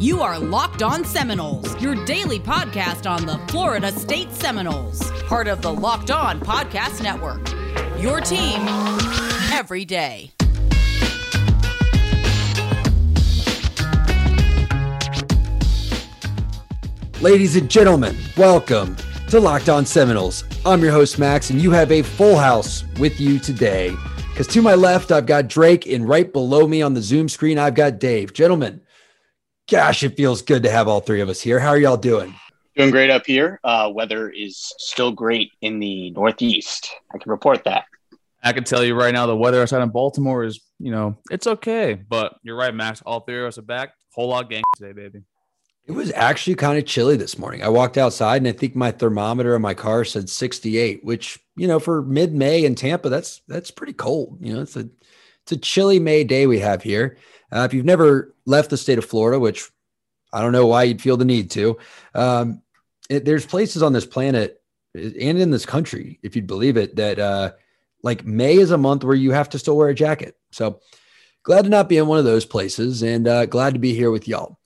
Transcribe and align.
You 0.00 0.22
are 0.22 0.40
Locked 0.40 0.82
On 0.82 1.04
Seminoles, 1.04 1.80
your 1.80 1.94
daily 2.04 2.40
podcast 2.40 3.08
on 3.08 3.26
the 3.26 3.38
Florida 3.46 3.92
State 3.92 4.32
Seminoles, 4.32 5.08
part 5.22 5.46
of 5.46 5.62
the 5.62 5.72
Locked 5.72 6.10
On 6.10 6.40
Podcast 6.40 7.00
Network. 7.00 7.48
Your 8.02 8.20
team 8.20 8.66
every 9.52 9.84
day. 9.84 10.32
Ladies 17.20 17.54
and 17.54 17.70
gentlemen, 17.70 18.16
welcome 18.36 18.96
to 19.28 19.38
Locked 19.38 19.68
On 19.68 19.86
Seminoles. 19.86 20.42
I'm 20.66 20.82
your 20.82 20.92
host, 20.92 21.20
Max, 21.20 21.50
and 21.50 21.62
you 21.62 21.70
have 21.70 21.92
a 21.92 22.02
full 22.02 22.36
house 22.36 22.84
with 22.98 23.20
you 23.20 23.38
today. 23.38 23.94
Because 24.30 24.48
to 24.48 24.60
my 24.60 24.74
left, 24.74 25.12
I've 25.12 25.26
got 25.26 25.46
Drake, 25.46 25.86
and 25.86 26.08
right 26.08 26.32
below 26.32 26.66
me 26.66 26.82
on 26.82 26.94
the 26.94 27.00
Zoom 27.00 27.28
screen, 27.28 27.56
I've 27.56 27.76
got 27.76 28.00
Dave. 28.00 28.32
Gentlemen, 28.32 28.80
gosh, 29.70 30.02
it 30.02 30.16
feels 30.16 30.42
good 30.42 30.62
to 30.62 30.70
have 30.70 30.88
all 30.88 31.00
three 31.00 31.20
of 31.20 31.28
us 31.28 31.40
here. 31.40 31.58
How 31.58 31.70
are 31.70 31.78
y'all 31.78 31.96
doing? 31.96 32.34
Doing 32.76 32.90
great 32.90 33.10
up 33.10 33.24
here. 33.24 33.60
Uh, 33.62 33.90
weather 33.94 34.30
is 34.30 34.72
still 34.78 35.12
great 35.12 35.52
in 35.60 35.78
the 35.78 36.10
Northeast. 36.10 36.90
I 37.14 37.18
can 37.18 37.30
report 37.30 37.64
that. 37.64 37.84
I 38.42 38.52
can 38.52 38.64
tell 38.64 38.84
you 38.84 38.94
right 38.94 39.14
now, 39.14 39.26
the 39.26 39.36
weather 39.36 39.62
outside 39.62 39.82
in 39.82 39.88
Baltimore 39.90 40.44
is, 40.44 40.60
you 40.78 40.90
know, 40.90 41.16
it's 41.30 41.46
okay. 41.46 41.94
But 41.94 42.34
you're 42.42 42.56
right, 42.56 42.74
Max. 42.74 43.00
All 43.06 43.20
three 43.20 43.40
of 43.40 43.46
us 43.46 43.58
are 43.58 43.62
back. 43.62 43.94
Whole 44.12 44.28
lot 44.28 44.50
gang 44.50 44.62
today, 44.76 44.92
baby. 44.92 45.22
It 45.86 45.92
was 45.92 46.10
actually 46.12 46.56
kind 46.56 46.78
of 46.78 46.86
chilly 46.86 47.16
this 47.16 47.38
morning. 47.38 47.62
I 47.62 47.68
walked 47.68 47.96
outside 47.98 48.38
and 48.38 48.48
I 48.48 48.52
think 48.52 48.74
my 48.74 48.90
thermometer 48.90 49.54
in 49.54 49.62
my 49.62 49.74
car 49.74 50.04
said 50.04 50.28
68, 50.30 51.04
which, 51.04 51.38
you 51.56 51.68
know, 51.68 51.78
for 51.78 52.02
mid-May 52.02 52.64
in 52.64 52.74
Tampa, 52.74 53.08
that's 53.08 53.42
that's 53.48 53.70
pretty 53.70 53.92
cold. 53.92 54.38
You 54.40 54.54
know, 54.54 54.62
it's 54.62 54.76
a 54.76 54.88
it's 55.44 55.52
a 55.52 55.56
chilly 55.56 55.98
May 55.98 56.24
day 56.24 56.46
we 56.46 56.58
have 56.60 56.82
here. 56.82 57.18
Uh, 57.52 57.60
if 57.60 57.74
you've 57.74 57.84
never 57.84 58.34
left 58.46 58.70
the 58.70 58.76
state 58.76 58.98
of 58.98 59.04
Florida, 59.04 59.38
which 59.38 59.70
I 60.32 60.40
don't 60.40 60.52
know 60.52 60.66
why 60.66 60.84
you'd 60.84 61.02
feel 61.02 61.16
the 61.16 61.24
need 61.24 61.50
to, 61.52 61.78
um, 62.14 62.62
it, 63.08 63.24
there's 63.24 63.46
places 63.46 63.82
on 63.82 63.92
this 63.92 64.06
planet 64.06 64.60
and 64.94 65.38
in 65.38 65.50
this 65.50 65.66
country, 65.66 66.18
if 66.22 66.34
you'd 66.34 66.46
believe 66.46 66.76
it, 66.76 66.96
that 66.96 67.18
uh, 67.18 67.52
like 68.02 68.24
May 68.24 68.56
is 68.56 68.70
a 68.70 68.78
month 68.78 69.04
where 69.04 69.14
you 69.14 69.32
have 69.32 69.48
to 69.50 69.58
still 69.58 69.76
wear 69.76 69.88
a 69.88 69.94
jacket. 69.94 70.36
So 70.50 70.80
glad 71.42 71.62
to 71.62 71.68
not 71.68 71.88
be 71.88 71.98
in 71.98 72.06
one 72.06 72.18
of 72.18 72.24
those 72.24 72.46
places 72.46 73.02
and 73.02 73.28
uh, 73.28 73.46
glad 73.46 73.74
to 73.74 73.80
be 73.80 73.94
here 73.94 74.10
with 74.10 74.26
y'all. 74.26 74.58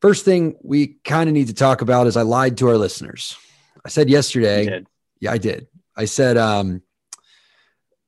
First 0.00 0.24
thing 0.24 0.56
we 0.62 0.98
kind 1.04 1.28
of 1.28 1.34
need 1.34 1.48
to 1.48 1.54
talk 1.54 1.80
about 1.80 2.06
is 2.06 2.16
I 2.16 2.22
lied 2.22 2.58
to 2.58 2.68
our 2.68 2.76
listeners. 2.76 3.36
I 3.84 3.88
said 3.88 4.08
yesterday, 4.10 4.84
yeah, 5.18 5.32
I 5.32 5.38
did. 5.38 5.66
I 5.96 6.04
said 6.04 6.36
um, 6.36 6.82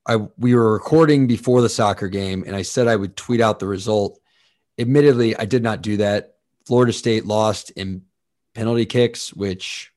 I 0.06 0.16
we 0.38 0.54
were 0.54 0.72
recording 0.72 1.26
before 1.26 1.60
the 1.60 1.68
soccer 1.68 2.08
game, 2.08 2.44
and 2.46 2.54
I 2.54 2.62
said 2.62 2.86
I 2.86 2.96
would 2.96 3.16
tweet 3.16 3.40
out 3.40 3.58
the 3.58 3.66
result. 3.66 4.20
Admittedly, 4.78 5.36
I 5.36 5.44
did 5.44 5.62
not 5.62 5.82
do 5.82 5.98
that. 5.98 6.34
Florida 6.66 6.92
State 6.92 7.26
lost 7.26 7.70
in 7.70 8.02
penalty 8.54 8.86
kicks, 8.86 9.32
which 9.32 9.92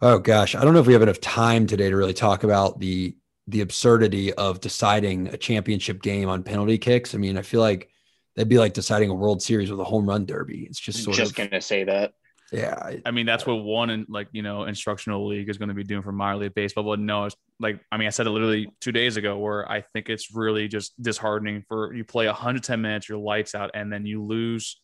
oh 0.00 0.18
gosh, 0.18 0.54
I 0.54 0.64
don't 0.64 0.74
know 0.74 0.80
if 0.80 0.86
we 0.86 0.92
have 0.92 1.02
enough 1.02 1.20
time 1.20 1.66
today 1.66 1.88
to 1.88 1.96
really 1.96 2.14
talk 2.14 2.44
about 2.44 2.78
the 2.78 3.16
the 3.48 3.60
absurdity 3.60 4.32
of 4.34 4.60
deciding 4.60 5.28
a 5.28 5.36
championship 5.36 6.02
game 6.02 6.28
on 6.28 6.42
penalty 6.42 6.78
kicks. 6.78 7.14
I 7.14 7.18
mean, 7.18 7.36
I 7.38 7.42
feel 7.42 7.60
like 7.60 7.90
that'd 8.36 8.48
be 8.48 8.58
like 8.58 8.72
deciding 8.74 9.10
a 9.10 9.14
World 9.14 9.42
Series 9.42 9.70
with 9.70 9.80
a 9.80 9.84
home 9.84 10.08
run 10.08 10.26
derby. 10.26 10.66
It's 10.68 10.78
just 10.78 11.02
sort 11.02 11.16
just 11.16 11.32
of 11.32 11.36
just 11.36 11.50
gonna 11.50 11.60
say 11.60 11.84
that. 11.84 12.14
Yeah. 12.52 12.74
I, 12.74 13.02
I 13.06 13.10
mean, 13.10 13.26
that's 13.26 13.46
what 13.46 13.54
one 13.54 13.90
in 13.90 14.06
like 14.08 14.28
you 14.32 14.42
know 14.42 14.64
instructional 14.64 15.26
league 15.26 15.48
is 15.48 15.58
going 15.58 15.70
to 15.70 15.74
be 15.74 15.84
doing 15.84 16.02
for 16.02 16.12
minor 16.12 16.38
league 16.38 16.54
baseball. 16.54 16.84
But 16.84 17.00
no, 17.00 17.24
it's 17.24 17.36
like 17.58 17.80
I 17.90 17.96
mean, 17.96 18.06
I 18.06 18.10
said 18.10 18.26
it 18.26 18.30
literally 18.30 18.70
two 18.80 18.92
days 18.92 19.16
ago, 19.16 19.38
where 19.38 19.70
I 19.70 19.80
think 19.80 20.08
it's 20.08 20.34
really 20.34 20.68
just 20.68 21.00
disheartening 21.02 21.64
for 21.68 21.94
you 21.94 22.04
play 22.04 22.26
110 22.26 22.80
minutes, 22.80 23.08
your 23.08 23.18
lights 23.18 23.54
out, 23.54 23.70
and 23.74 23.92
then 23.92 24.06
you 24.06 24.22
lose 24.22 24.80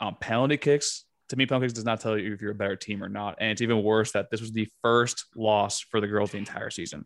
um, 0.00 0.16
penalty 0.20 0.56
kicks. 0.56 1.04
To 1.28 1.36
me, 1.36 1.46
penalty 1.46 1.66
kicks 1.66 1.74
does 1.74 1.84
not 1.84 2.00
tell 2.00 2.18
you 2.18 2.32
if 2.32 2.40
you're 2.40 2.52
a 2.52 2.54
better 2.54 2.76
team 2.76 3.02
or 3.02 3.08
not, 3.08 3.36
and 3.40 3.50
it's 3.50 3.62
even 3.62 3.82
worse 3.82 4.12
that 4.12 4.30
this 4.30 4.40
was 4.40 4.52
the 4.52 4.68
first 4.82 5.26
loss 5.36 5.80
for 5.80 6.00
the 6.00 6.06
girls 6.06 6.32
the 6.32 6.38
entire 6.38 6.70
season. 6.70 7.04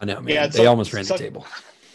I 0.00 0.04
know, 0.04 0.20
man. 0.20 0.34
Yeah, 0.34 0.46
they 0.46 0.60
it's- 0.60 0.66
almost 0.66 0.92
ran 0.92 1.04
the 1.04 1.18
table. 1.18 1.46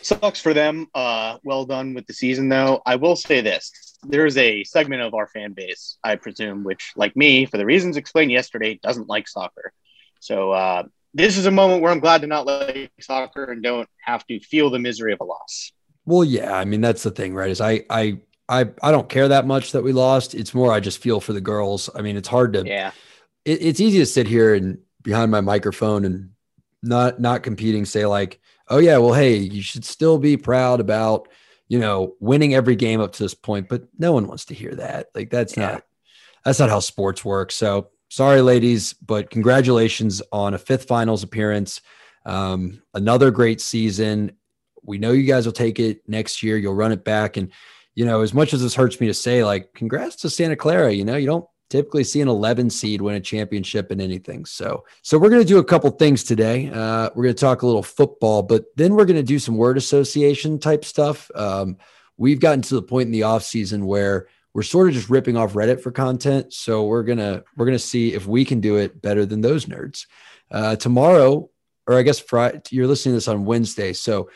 Sucks 0.01 0.41
for 0.41 0.53
them. 0.53 0.87
Uh, 0.93 1.37
well 1.45 1.63
done 1.63 1.93
with 1.93 2.05
the 2.07 2.13
season, 2.13 2.49
though. 2.49 2.81
I 2.85 2.97
will 2.97 3.15
say 3.15 3.39
this: 3.39 3.71
there's 4.03 4.37
a 4.37 4.63
segment 4.63 5.01
of 5.01 5.13
our 5.13 5.27
fan 5.27 5.53
base, 5.53 5.97
I 6.03 6.15
presume, 6.15 6.63
which, 6.63 6.93
like 6.95 7.15
me, 7.15 7.45
for 7.45 7.57
the 7.57 7.65
reasons 7.65 7.97
explained 7.97 8.31
yesterday, 8.31 8.79
doesn't 8.81 9.09
like 9.09 9.27
soccer. 9.27 9.73
So 10.19 10.51
uh, 10.51 10.83
this 11.13 11.37
is 11.37 11.45
a 11.45 11.51
moment 11.51 11.81
where 11.81 11.91
I'm 11.91 11.99
glad 11.99 12.21
to 12.21 12.27
not 12.27 12.45
like 12.45 12.91
soccer 13.01 13.45
and 13.45 13.61
don't 13.61 13.89
have 14.01 14.25
to 14.27 14.39
feel 14.39 14.69
the 14.69 14.79
misery 14.79 15.13
of 15.13 15.19
a 15.21 15.25
loss. 15.25 15.71
Well, 16.05 16.23
yeah, 16.23 16.53
I 16.53 16.65
mean 16.65 16.81
that's 16.81 17.03
the 17.03 17.11
thing, 17.11 17.33
right? 17.33 17.49
Is 17.49 17.61
I 17.61 17.83
I 17.89 18.19
I 18.49 18.69
I 18.81 18.91
don't 18.91 19.09
care 19.09 19.29
that 19.29 19.45
much 19.45 19.71
that 19.71 19.83
we 19.83 19.93
lost. 19.93 20.35
It's 20.35 20.53
more 20.53 20.71
I 20.71 20.79
just 20.79 20.99
feel 20.99 21.19
for 21.19 21.33
the 21.33 21.41
girls. 21.41 21.89
I 21.95 22.01
mean, 22.01 22.17
it's 22.17 22.27
hard 22.27 22.53
to 22.53 22.63
Yeah, 22.65 22.91
it, 23.45 23.61
it's 23.61 23.79
easy 23.79 23.99
to 23.99 24.05
sit 24.05 24.27
here 24.27 24.53
and 24.53 24.79
behind 25.01 25.31
my 25.31 25.41
microphone 25.41 26.05
and 26.05 26.31
not 26.81 27.19
not 27.21 27.43
competing 27.43 27.85
say 27.85 28.05
like, 28.05 28.39
"Oh 28.67 28.79
yeah, 28.79 28.97
well 28.97 29.13
hey, 29.13 29.35
you 29.37 29.61
should 29.61 29.85
still 29.85 30.17
be 30.17 30.35
proud 30.35 30.79
about, 30.79 31.29
you 31.73 31.79
know, 31.79 32.13
winning 32.19 32.53
every 32.53 32.75
game 32.75 33.01
up 33.01 33.11
to 33.13 33.23
this 33.23 33.33
point." 33.33 33.67
But 33.69 33.81
no 33.97 34.11
one 34.13 34.27
wants 34.27 34.45
to 34.45 34.53
hear 34.53 34.73
that. 34.75 35.07
Like 35.15 35.29
that's 35.29 35.55
Yeah. 35.57 35.71
not 35.71 35.83
that's 36.45 36.59
not 36.59 36.69
how 36.69 36.79
sports 36.79 37.23
work. 37.25 37.51
So, 37.51 37.89
sorry 38.09 38.41
ladies, 38.41 38.93
but 38.93 39.29
congratulations 39.29 40.21
on 40.31 40.53
a 40.53 40.57
fifth 40.57 40.85
finals 40.87 41.23
appearance. 41.23 41.81
Um, 42.25 42.81
another 42.93 43.31
great 43.31 43.59
season. 43.61 44.31
We 44.83 44.97
know 44.97 45.11
you 45.13 45.23
guys 45.23 45.45
will 45.45 45.53
take 45.65 45.79
it 45.79 46.01
next 46.07 46.43
year. 46.43 46.57
You'll 46.57 46.75
run 46.83 46.91
it 46.91 47.03
back 47.03 47.37
and 47.37 47.51
you 47.95 48.05
know, 48.05 48.21
as 48.21 48.33
much 48.33 48.53
as 48.55 48.61
this 48.63 48.73
hurts 48.73 48.99
me 48.99 49.05
to 49.05 49.13
say, 49.13 49.43
like, 49.43 49.71
congrats 49.75 50.15
to 50.17 50.29
Santa 50.29 50.55
Clara. 50.55 50.91
You 50.91 51.05
know, 51.05 51.15
you 51.15 51.27
don't 51.27 51.45
typically 51.73 52.03
see 52.03 52.21
an 52.21 52.27
11 52.27 52.69
seed 52.69 53.01
win 53.01 53.15
a 53.15 53.19
championship 53.19 53.91
in 53.91 53.99
anything. 53.99 54.45
So, 54.45 54.85
so 55.01 55.17
we're 55.17 55.29
going 55.29 55.41
to 55.41 55.47
do 55.47 55.57
a 55.57 55.63
couple 55.63 55.89
things 55.89 56.23
today. 56.23 56.69
Uh, 56.69 57.09
we're 57.15 57.23
going 57.23 57.35
to 57.35 57.41
talk 57.41 57.63
a 57.63 57.65
little 57.65 57.81
football, 57.81 58.43
but 58.43 58.65
then 58.75 58.93
we're 58.93 59.05
going 59.05 59.17
to 59.17 59.23
do 59.23 59.39
some 59.39 59.57
word 59.57 59.75
association 59.77 60.59
type 60.59 60.85
stuff. 60.85 61.31
Um, 61.33 61.77
we've 62.15 62.39
gotten 62.39 62.61
to 62.61 62.75
the 62.75 62.83
point 62.83 63.07
in 63.07 63.11
the 63.11 63.23
off 63.23 63.41
season 63.41 63.87
where 63.87 64.27
we're 64.53 64.61
sort 64.61 64.87
of 64.87 64.93
just 64.93 65.09
ripping 65.09 65.35
off 65.35 65.53
Reddit 65.53 65.81
for 65.81 65.91
content. 65.91 66.53
So 66.53 66.85
we're 66.85 67.01
gonna 67.01 67.43
we're 67.57 67.65
gonna 67.65 67.79
see 67.79 68.13
if 68.13 68.27
we 68.27 68.45
can 68.45 68.61
do 68.61 68.75
it 68.77 69.01
better 69.01 69.25
than 69.25 69.41
those 69.41 69.65
nerds. 69.65 70.05
Uh, 70.51 70.75
tomorrow, 70.75 71.49
or 71.87 71.97
I 71.97 72.03
guess 72.03 72.19
Friday, 72.19 72.61
you're 72.69 72.85
listening 72.85 73.13
to 73.13 73.17
this 73.17 73.27
on 73.27 73.45
Wednesday. 73.45 73.93
So 73.93 74.29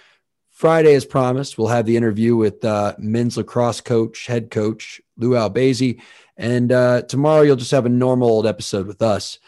Friday, 0.49 0.95
as 0.95 1.05
promised, 1.05 1.59
we'll 1.59 1.67
have 1.67 1.85
the 1.85 1.97
interview 1.97 2.35
with 2.35 2.65
uh, 2.65 2.95
men's 2.97 3.37
lacrosse 3.37 3.79
coach, 3.79 4.25
head 4.25 4.49
coach 4.49 4.99
Lou 5.17 5.31
Albazi. 5.31 6.01
And 6.37 6.71
uh, 6.71 7.01
tomorrow, 7.03 7.41
you'll 7.41 7.55
just 7.55 7.71
have 7.71 7.85
a 7.85 7.89
normal 7.89 8.29
old 8.29 8.45
episode 8.45 8.87
with 8.87 9.01
us. 9.01 9.39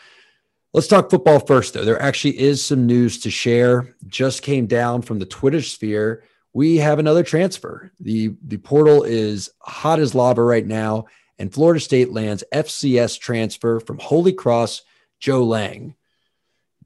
Let's 0.74 0.88
talk 0.88 1.10
football 1.10 1.40
first, 1.40 1.74
though. 1.74 1.86
There 1.86 2.02
actually 2.02 2.40
is 2.40 2.64
some 2.64 2.86
news 2.86 3.20
to 3.22 3.32
share. 3.32 3.96
Just 4.08 4.44
came 4.44 4.68
down 4.68 5.02
from 5.02 5.20
the 5.20 5.26
Twitter 5.26 5.62
sphere. 5.62 6.24
We 6.54 6.78
have 6.78 7.00
another 7.00 7.24
transfer. 7.24 7.92
The, 8.00 8.36
the 8.46 8.58
portal 8.58 9.04
is 9.04 9.52
hot 9.60 10.00
as 10.00 10.16
lava 10.16 10.44
right 10.44 10.66
now, 10.66 11.06
and 11.38 11.54
Florida 11.54 11.80
State 11.80 12.12
lands 12.12 12.44
FCS 12.54 13.20
transfer 13.20 13.80
from 13.80 14.00
Holy 14.00 14.34
Cross, 14.34 14.84
Joe 15.20 15.44
Lang. 15.44 15.96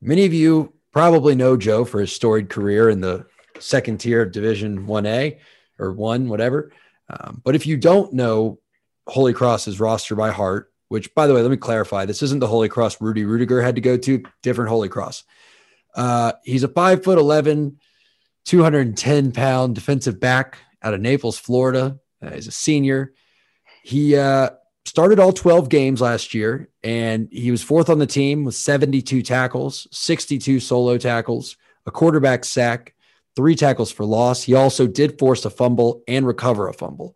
Many 0.01 0.25
of 0.25 0.33
you 0.33 0.73
probably 0.91 1.35
know 1.35 1.57
Joe 1.57 1.85
for 1.85 1.99
his 1.99 2.13
storied 2.13 2.49
career 2.49 2.89
in 2.89 3.01
the 3.01 3.25
second 3.59 3.99
tier 3.99 4.21
of 4.21 4.31
Division 4.31 4.85
1A 4.85 5.39
or 5.79 5.91
1, 5.91 6.29
whatever. 6.29 6.71
Um, 7.09 7.41
but 7.43 7.55
if 7.55 7.65
you 7.65 7.77
don't 7.77 8.13
know 8.13 8.59
Holy 9.07 9.33
Cross's 9.33 9.79
roster 9.79 10.15
by 10.15 10.31
heart, 10.31 10.71
which, 10.87 11.13
by 11.15 11.27
the 11.27 11.33
way, 11.33 11.41
let 11.41 11.51
me 11.51 11.57
clarify 11.57 12.05
this 12.05 12.23
isn't 12.23 12.39
the 12.39 12.47
Holy 12.47 12.69
Cross 12.69 13.01
Rudy 13.01 13.23
Ruettiger 13.23 13.63
had 13.63 13.75
to 13.75 13.81
go 13.81 13.97
to, 13.97 14.23
different 14.41 14.69
Holy 14.69 14.89
Cross. 14.89 15.23
Uh, 15.95 16.33
he's 16.43 16.63
a 16.63 16.67
five 16.67 17.03
foot 17.03 17.17
11, 17.17 17.79
210 18.45 19.31
pound 19.31 19.75
defensive 19.75 20.19
back 20.19 20.57
out 20.81 20.93
of 20.93 21.01
Naples, 21.01 21.37
Florida. 21.37 21.99
Uh, 22.21 22.31
he's 22.31 22.47
a 22.47 22.51
senior. 22.51 23.13
He 23.83 24.15
uh, 24.15 24.51
started 24.85 25.19
all 25.19 25.33
12 25.33 25.69
games 25.69 26.01
last 26.01 26.33
year, 26.33 26.69
and 26.83 27.27
he 27.31 27.51
was 27.51 27.63
fourth 27.63 27.89
on 27.89 27.99
the 27.99 28.07
team 28.07 28.43
with 28.43 28.55
72 28.55 29.21
tackles, 29.21 29.87
62 29.91 30.59
solo 30.59 30.97
tackles, 30.97 31.57
a 31.85 31.91
quarterback 31.91 32.45
sack, 32.45 32.93
three 33.35 33.55
tackles 33.55 33.91
for 33.91 34.05
loss. 34.05 34.43
He 34.43 34.53
also 34.53 34.87
did 34.87 35.19
force 35.19 35.45
a 35.45 35.49
fumble 35.49 36.03
and 36.07 36.25
recover 36.25 36.67
a 36.67 36.73
fumble. 36.73 37.15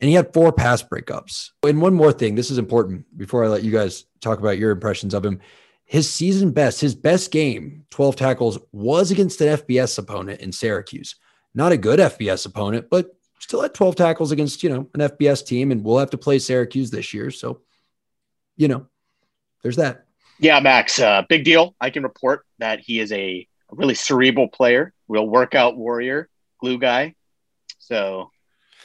And 0.00 0.08
he 0.08 0.14
had 0.14 0.32
four 0.32 0.52
pass 0.52 0.82
breakups. 0.82 1.50
And 1.62 1.82
one 1.82 1.94
more 1.94 2.12
thing, 2.12 2.34
this 2.34 2.50
is 2.50 2.58
important 2.58 3.04
before 3.16 3.44
I 3.44 3.48
let 3.48 3.64
you 3.64 3.72
guys 3.72 4.04
talk 4.20 4.38
about 4.38 4.58
your 4.58 4.70
impressions 4.70 5.14
of 5.14 5.24
him. 5.24 5.40
His 5.84 6.12
season 6.12 6.52
best, 6.52 6.80
his 6.80 6.94
best 6.94 7.30
game, 7.32 7.84
12 7.90 8.14
tackles, 8.14 8.58
was 8.72 9.10
against 9.10 9.40
an 9.40 9.56
FBS 9.56 9.98
opponent 9.98 10.40
in 10.40 10.52
Syracuse. 10.52 11.16
Not 11.54 11.72
a 11.72 11.76
good 11.76 11.98
FBS 11.98 12.46
opponent, 12.46 12.88
but 12.90 13.10
still 13.40 13.62
had 13.62 13.74
12 13.74 13.96
tackles 13.96 14.30
against, 14.30 14.62
you 14.62 14.70
know, 14.70 14.88
an 14.94 15.00
FBS 15.00 15.44
team. 15.44 15.72
And 15.72 15.82
we'll 15.82 15.98
have 15.98 16.10
to 16.10 16.18
play 16.18 16.38
Syracuse 16.38 16.90
this 16.90 17.12
year. 17.14 17.30
So, 17.30 17.62
you 18.56 18.68
know, 18.68 18.86
there's 19.62 19.76
that. 19.76 20.04
Yeah, 20.38 20.60
Max, 20.60 21.00
uh, 21.00 21.22
big 21.28 21.44
deal. 21.44 21.74
I 21.80 21.90
can 21.90 22.04
report 22.04 22.44
that 22.58 22.80
he 22.80 23.00
is 23.00 23.10
a, 23.12 23.46
really 23.70 23.94
cerebral 23.94 24.48
player, 24.48 24.94
real 25.08 25.28
workout 25.28 25.76
warrior, 25.76 26.28
glue 26.58 26.78
guy. 26.78 27.14
So 27.78 28.30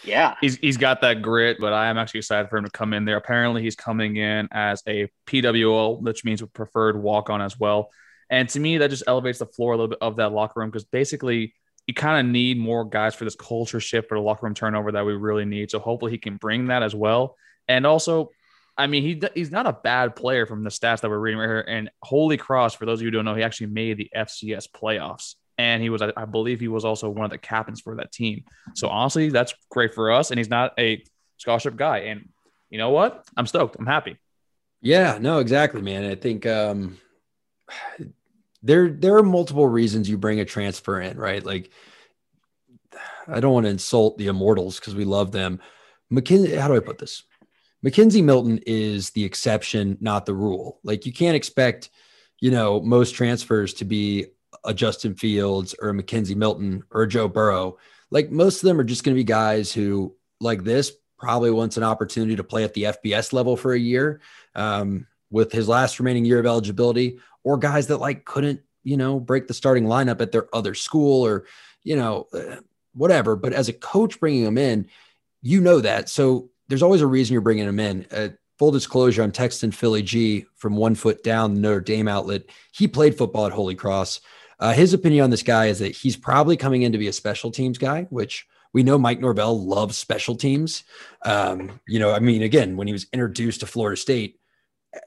Yeah. 0.03 0.35
He's, 0.41 0.57
he's 0.57 0.77
got 0.77 1.01
that 1.01 1.21
grit, 1.21 1.57
but 1.59 1.73
I 1.73 1.87
am 1.87 1.97
actually 1.97 2.19
excited 2.19 2.49
for 2.49 2.57
him 2.57 2.65
to 2.65 2.71
come 2.71 2.93
in 2.93 3.05
there. 3.05 3.17
Apparently, 3.17 3.61
he's 3.61 3.75
coming 3.75 4.17
in 4.17 4.47
as 4.51 4.83
a 4.87 5.09
PWO, 5.27 6.01
which 6.01 6.25
means 6.25 6.41
preferred 6.53 7.01
walk 7.01 7.29
on 7.29 7.41
as 7.41 7.59
well. 7.59 7.89
And 8.29 8.49
to 8.49 8.59
me, 8.59 8.79
that 8.79 8.89
just 8.89 9.03
elevates 9.07 9.39
the 9.39 9.45
floor 9.45 9.73
a 9.73 9.77
little 9.77 9.89
bit 9.89 9.99
of 10.01 10.17
that 10.17 10.31
locker 10.31 10.59
room 10.59 10.69
because 10.69 10.85
basically 10.85 11.53
you 11.87 11.93
kind 11.93 12.25
of 12.25 12.31
need 12.31 12.57
more 12.57 12.85
guys 12.85 13.13
for 13.15 13.25
this 13.25 13.35
culture 13.35 13.79
shift 13.79 14.09
the 14.09 14.19
locker 14.19 14.45
room 14.45 14.53
turnover 14.53 14.91
that 14.91 15.05
we 15.05 15.13
really 15.13 15.45
need. 15.45 15.69
So 15.69 15.79
hopefully 15.79 16.11
he 16.11 16.17
can 16.17 16.37
bring 16.37 16.67
that 16.67 16.83
as 16.83 16.95
well. 16.95 17.35
And 17.67 17.85
also, 17.85 18.31
I 18.77 18.87
mean, 18.87 19.03
he 19.03 19.21
he's 19.35 19.51
not 19.51 19.67
a 19.67 19.73
bad 19.73 20.15
player 20.15 20.45
from 20.45 20.63
the 20.63 20.69
stats 20.69 21.01
that 21.01 21.09
we're 21.09 21.19
reading 21.19 21.39
right 21.39 21.47
here. 21.47 21.65
And 21.67 21.89
Holy 22.01 22.37
Cross, 22.37 22.75
for 22.75 22.85
those 22.85 22.99
of 22.99 23.03
you 23.03 23.07
who 23.07 23.11
don't 23.11 23.25
know, 23.25 23.35
he 23.35 23.43
actually 23.43 23.67
made 23.67 23.97
the 23.97 24.09
FCS 24.15 24.67
playoffs. 24.69 25.35
And 25.57 25.83
he 25.83 25.89
was, 25.89 26.01
I 26.01 26.25
believe, 26.25 26.59
he 26.59 26.67
was 26.67 26.83
also 26.83 27.09
one 27.09 27.25
of 27.25 27.31
the 27.31 27.37
captains 27.37 27.79
for 27.79 27.95
that 27.97 28.11
team. 28.11 28.43
So 28.73 28.87
honestly, 28.87 29.29
that's 29.29 29.53
great 29.69 29.93
for 29.93 30.11
us. 30.11 30.31
And 30.31 30.39
he's 30.39 30.49
not 30.49 30.73
a 30.79 31.03
scholarship 31.37 31.75
guy. 31.75 31.99
And 31.99 32.29
you 32.69 32.77
know 32.77 32.89
what? 32.89 33.23
I'm 33.37 33.45
stoked. 33.45 33.75
I'm 33.77 33.85
happy. 33.85 34.17
Yeah, 34.81 35.17
no, 35.21 35.39
exactly, 35.39 35.81
man. 35.81 36.05
I 36.05 36.15
think 36.15 36.45
um, 36.45 36.97
there 38.61 38.89
there 38.89 39.15
are 39.17 39.23
multiple 39.23 39.67
reasons 39.67 40.09
you 40.09 40.17
bring 40.17 40.39
a 40.39 40.45
transfer 40.45 40.99
in, 40.99 41.17
right? 41.17 41.43
Like 41.45 41.71
I 43.27 43.39
don't 43.39 43.53
want 43.53 43.65
to 43.65 43.69
insult 43.69 44.17
the 44.17 44.27
immortals 44.27 44.79
because 44.79 44.95
we 44.95 45.05
love 45.05 45.31
them. 45.31 45.59
McKenzie, 46.11 46.57
how 46.57 46.67
do 46.67 46.75
I 46.75 46.79
put 46.79 46.97
this? 46.97 47.23
McKenzie 47.85 48.23
Milton 48.23 48.59
is 48.65 49.11
the 49.11 49.23
exception, 49.23 49.97
not 49.99 50.25
the 50.25 50.33
rule. 50.33 50.79
Like 50.83 51.05
you 51.05 51.13
can't 51.13 51.35
expect, 51.35 51.89
you 52.39 52.51
know, 52.51 52.81
most 52.81 53.15
transfers 53.15 53.73
to 53.75 53.85
be 53.85 54.27
a 54.63 54.73
Justin 54.73 55.15
Fields 55.15 55.75
or 55.81 55.89
a 55.89 55.93
McKenzie 55.93 56.35
Milton 56.35 56.83
or 56.91 57.05
Joe 57.05 57.27
Burrow. 57.27 57.77
Like 58.11 58.31
most 58.31 58.61
of 58.61 58.67
them 58.67 58.79
are 58.79 58.83
just 58.83 59.03
going 59.03 59.15
to 59.15 59.19
be 59.19 59.23
guys 59.23 59.73
who, 59.73 60.15
like 60.39 60.63
this, 60.63 60.91
probably 61.17 61.51
wants 61.51 61.77
an 61.77 61.83
opportunity 61.83 62.35
to 62.35 62.43
play 62.43 62.63
at 62.63 62.73
the 62.73 62.83
FBS 62.83 63.31
level 63.33 63.55
for 63.55 63.73
a 63.73 63.79
year 63.79 64.21
um, 64.55 65.07
with 65.31 65.51
his 65.51 65.67
last 65.69 65.99
remaining 65.99 66.25
year 66.25 66.39
of 66.39 66.45
eligibility, 66.45 67.17
or 67.43 67.57
guys 67.57 67.87
that 67.87 67.97
like 67.97 68.25
couldn't, 68.25 68.61
you 68.83 68.97
know, 68.97 69.19
break 69.19 69.47
the 69.47 69.53
starting 69.53 69.85
lineup 69.85 70.21
at 70.21 70.31
their 70.31 70.53
other 70.53 70.75
school 70.75 71.25
or, 71.25 71.45
you 71.83 71.95
know, 71.95 72.27
uh, 72.33 72.57
whatever. 72.93 73.35
But 73.35 73.53
as 73.53 73.69
a 73.69 73.73
coach 73.73 74.19
bringing 74.19 74.43
them 74.43 74.57
in, 74.57 74.87
you 75.41 75.61
know 75.61 75.79
that. 75.79 76.09
So 76.09 76.49
there's 76.67 76.83
always 76.83 77.01
a 77.01 77.07
reason 77.07 77.33
you're 77.33 77.41
bringing 77.41 77.65
them 77.65 77.79
in. 77.79 78.05
Uh, 78.11 78.29
full 78.59 78.71
disclosure, 78.71 79.23
I'm 79.23 79.31
texting 79.31 79.73
Philly 79.73 80.01
G 80.01 80.45
from 80.55 80.75
One 80.75 80.95
Foot 80.95 81.23
Down, 81.23 81.53
the 81.53 81.59
Notre 81.59 81.81
Dame 81.81 82.07
outlet. 82.07 82.43
He 82.71 82.87
played 82.87 83.17
football 83.17 83.45
at 83.45 83.51
Holy 83.51 83.75
Cross. 83.75 84.21
Uh, 84.63 84.71
his 84.71 84.93
opinion 84.93 85.25
on 85.25 85.29
this 85.29 85.43
guy 85.43 85.65
is 85.65 85.79
that 85.79 85.93
he's 85.93 86.15
probably 86.15 86.55
coming 86.55 86.83
in 86.83 86.93
to 86.93 86.97
be 86.97 87.09
a 87.09 87.13
special 87.13 87.51
teams 87.51 87.77
guy, 87.77 88.03
which 88.03 88.47
we 88.71 88.81
know 88.81 88.97
Mike 88.97 89.19
Norvell 89.19 89.61
loves 89.61 89.97
special 89.97 90.35
teams. 90.35 90.85
Um, 91.25 91.81
you 91.85 91.99
know, 91.99 92.13
I 92.13 92.19
mean, 92.19 92.43
again, 92.43 92.77
when 92.77 92.87
he 92.87 92.93
was 92.93 93.05
introduced 93.11 93.59
to 93.59 93.65
Florida 93.65 93.97
State, 93.97 94.39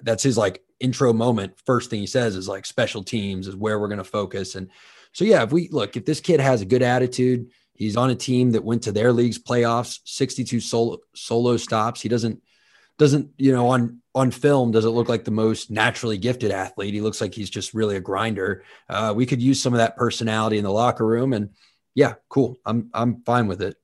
that's 0.02 0.22
his 0.22 0.36
like 0.36 0.62
intro 0.78 1.14
moment. 1.14 1.54
First 1.64 1.88
thing 1.88 2.00
he 2.00 2.06
says 2.06 2.36
is 2.36 2.46
like 2.46 2.66
special 2.66 3.02
teams 3.02 3.48
is 3.48 3.56
where 3.56 3.80
we're 3.80 3.88
going 3.88 3.96
to 3.96 4.04
focus. 4.04 4.56
And 4.56 4.68
so, 5.12 5.24
yeah, 5.24 5.42
if 5.42 5.52
we 5.52 5.70
look, 5.70 5.96
if 5.96 6.04
this 6.04 6.20
kid 6.20 6.38
has 6.38 6.60
a 6.60 6.66
good 6.66 6.82
attitude, 6.82 7.50
he's 7.72 7.96
on 7.96 8.10
a 8.10 8.14
team 8.14 8.50
that 8.50 8.62
went 8.62 8.82
to 8.82 8.92
their 8.92 9.10
league's 9.10 9.38
playoffs, 9.38 10.00
62 10.04 10.60
solo 10.60 10.98
solo 11.14 11.56
stops. 11.56 12.02
He 12.02 12.10
doesn't 12.10 12.42
doesn't 12.98 13.30
you 13.36 13.52
know 13.52 13.68
on 13.68 14.00
on 14.14 14.30
film 14.30 14.70
does 14.72 14.84
it 14.84 14.90
look 14.90 15.08
like 15.08 15.24
the 15.24 15.30
most 15.30 15.70
naturally 15.70 16.16
gifted 16.16 16.50
athlete. 16.50 16.94
He 16.94 17.00
looks 17.00 17.20
like 17.20 17.34
he's 17.34 17.50
just 17.50 17.74
really 17.74 17.96
a 17.96 18.00
grinder. 18.00 18.64
Uh, 18.88 19.12
we 19.14 19.26
could 19.26 19.42
use 19.42 19.60
some 19.60 19.74
of 19.74 19.78
that 19.78 19.96
personality 19.96 20.58
in 20.58 20.64
the 20.64 20.72
locker 20.72 21.06
room, 21.06 21.32
and 21.32 21.50
yeah, 21.94 22.14
cool. 22.28 22.56
I'm 22.64 22.90
I'm 22.94 23.22
fine 23.22 23.46
with 23.46 23.62
it. 23.62 23.76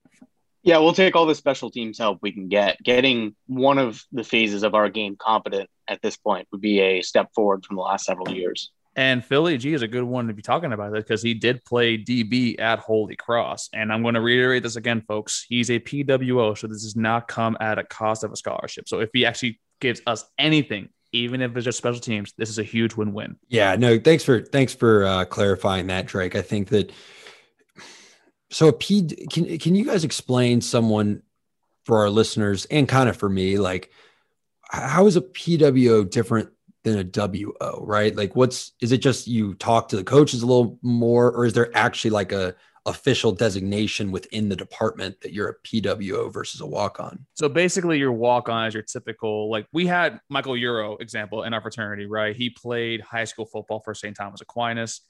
Yeah, 0.63 0.79
we'll 0.79 0.93
take 0.93 1.17
all 1.17 1.27
the 1.27 1.35
special 1.35 1.71
teams 1.71 1.99
help 1.99 2.21
we 2.23 2.31
can 2.31 2.49
get. 2.49 2.81
Getting 2.83 3.35
one 3.47 3.79
of 3.79 4.05
the 4.13 4.23
phases 4.23 4.63
of 4.63 4.75
our 4.75 4.89
game 4.89 5.17
competent 5.17 5.69
at 5.89 6.01
this 6.03 6.17
point 6.17 6.47
would 6.53 6.61
be 6.61 6.81
a 6.81 7.03
step 7.03 7.31
forward 7.35 7.65
from 7.65 7.77
the 7.77 7.83
last 7.83 8.05
several 8.05 8.31
years. 8.31 8.71
And 8.95 9.25
Philly 9.25 9.57
G 9.57 9.73
is 9.73 9.83
a 9.83 9.89
good 9.89 10.03
one 10.05 10.27
to 10.27 10.35
be 10.35 10.43
talking 10.43 10.73
about 10.73 10.95
it 10.95 11.07
because 11.07 11.23
he 11.23 11.33
did 11.35 11.65
play 11.65 11.97
DB 11.97 12.61
at 12.61 12.79
Holy 12.79 13.17
Cross. 13.17 13.71
And 13.73 13.93
I'm 13.93 14.03
going 14.03 14.15
to 14.15 14.21
reiterate 14.21 14.63
this 14.63 14.77
again, 14.77 15.03
folks. 15.09 15.47
He's 15.49 15.71
a 15.71 15.81
PWO, 15.81 16.57
so 16.57 16.67
this 16.67 16.83
does 16.83 16.97
not 16.97 17.27
come 17.27 17.57
at 17.61 17.79
a 17.79 17.85
cost 17.85 18.23
of 18.23 18.33
a 18.33 18.37
scholarship. 18.37 18.89
So 18.89 19.01
if 19.01 19.09
he 19.15 19.25
actually 19.25 19.61
gives 19.81 20.03
us 20.07 20.25
anything, 20.39 20.91
even 21.13 21.41
if 21.41 21.57
it's 21.57 21.65
just 21.65 21.79
special 21.79 22.01
teams, 22.01 22.35
this 22.37 22.51
is 22.51 22.59
a 22.59 22.63
huge 22.63 22.95
win-win. 22.95 23.37
Yeah, 23.49 23.77
no, 23.77 23.99
thanks 23.99 24.25
for 24.25 24.43
thanks 24.43 24.75
for 24.75 25.05
uh, 25.05 25.25
clarifying 25.25 25.87
that, 25.87 26.07
Drake. 26.07 26.37
I 26.37 26.43
think 26.43 26.69
that 26.69 26.93
so 28.51 28.69
a 28.69 28.73
P 28.73 29.09
can 29.31 29.59
can 29.59 29.75
you 29.75 29.85
guys 29.85 30.05
explain 30.05 30.61
someone 30.61 31.23
for 31.85 31.99
our 31.99 32.11
listeners 32.11 32.67
and 32.67 32.89
kind 32.89 33.09
of 33.09 33.17
for 33.17 33.29
me 33.29 33.59
like 33.59 33.91
how 34.71 35.07
is 35.07 35.17
a 35.17 35.21
PWO 35.21 36.09
different 36.09 36.51
than 36.85 36.99
a 36.99 37.05
WO, 37.05 37.85
right? 37.87 38.15
Like 38.15 38.35
what's 38.35 38.73
is 38.81 38.93
it 38.93 38.99
just 38.99 39.27
you 39.27 39.55
talk 39.55 39.89
to 39.89 39.97
the 39.97 40.05
coaches 40.05 40.43
a 40.43 40.47
little 40.47 40.79
more 40.83 41.31
or 41.31 41.45
is 41.45 41.53
there 41.53 41.71
actually 41.77 42.11
like 42.11 42.33
a 42.33 42.55
official 42.85 43.31
designation 43.31 44.11
within 44.11 44.49
the 44.49 44.57
department 44.57 45.21
that 45.21 45.33
you're 45.33 45.49
a 45.49 45.61
PWO 45.61 46.33
versus 46.33 46.61
a 46.61 46.67
walk-on? 46.67 47.25
So 47.35 47.49
basically 47.49 47.99
your 47.99 48.13
walk-on 48.13 48.67
is 48.67 48.75
your 48.75 48.83
typical 48.83 49.51
like 49.51 49.67
we 49.73 49.87
had 49.87 50.21
Michael 50.29 50.57
Euro 50.57 50.97
example 50.97 51.45
in 51.45 51.55
our 51.55 51.61
fraternity, 51.61 52.07
right? 52.07 52.35
He 52.35 52.51
played 52.51 53.01
high 53.01 53.25
school 53.25 53.47
football 53.47 53.81
for 53.81 53.95
St. 53.95 54.17
Thomas 54.17 54.41
Aquinas. 54.41 55.03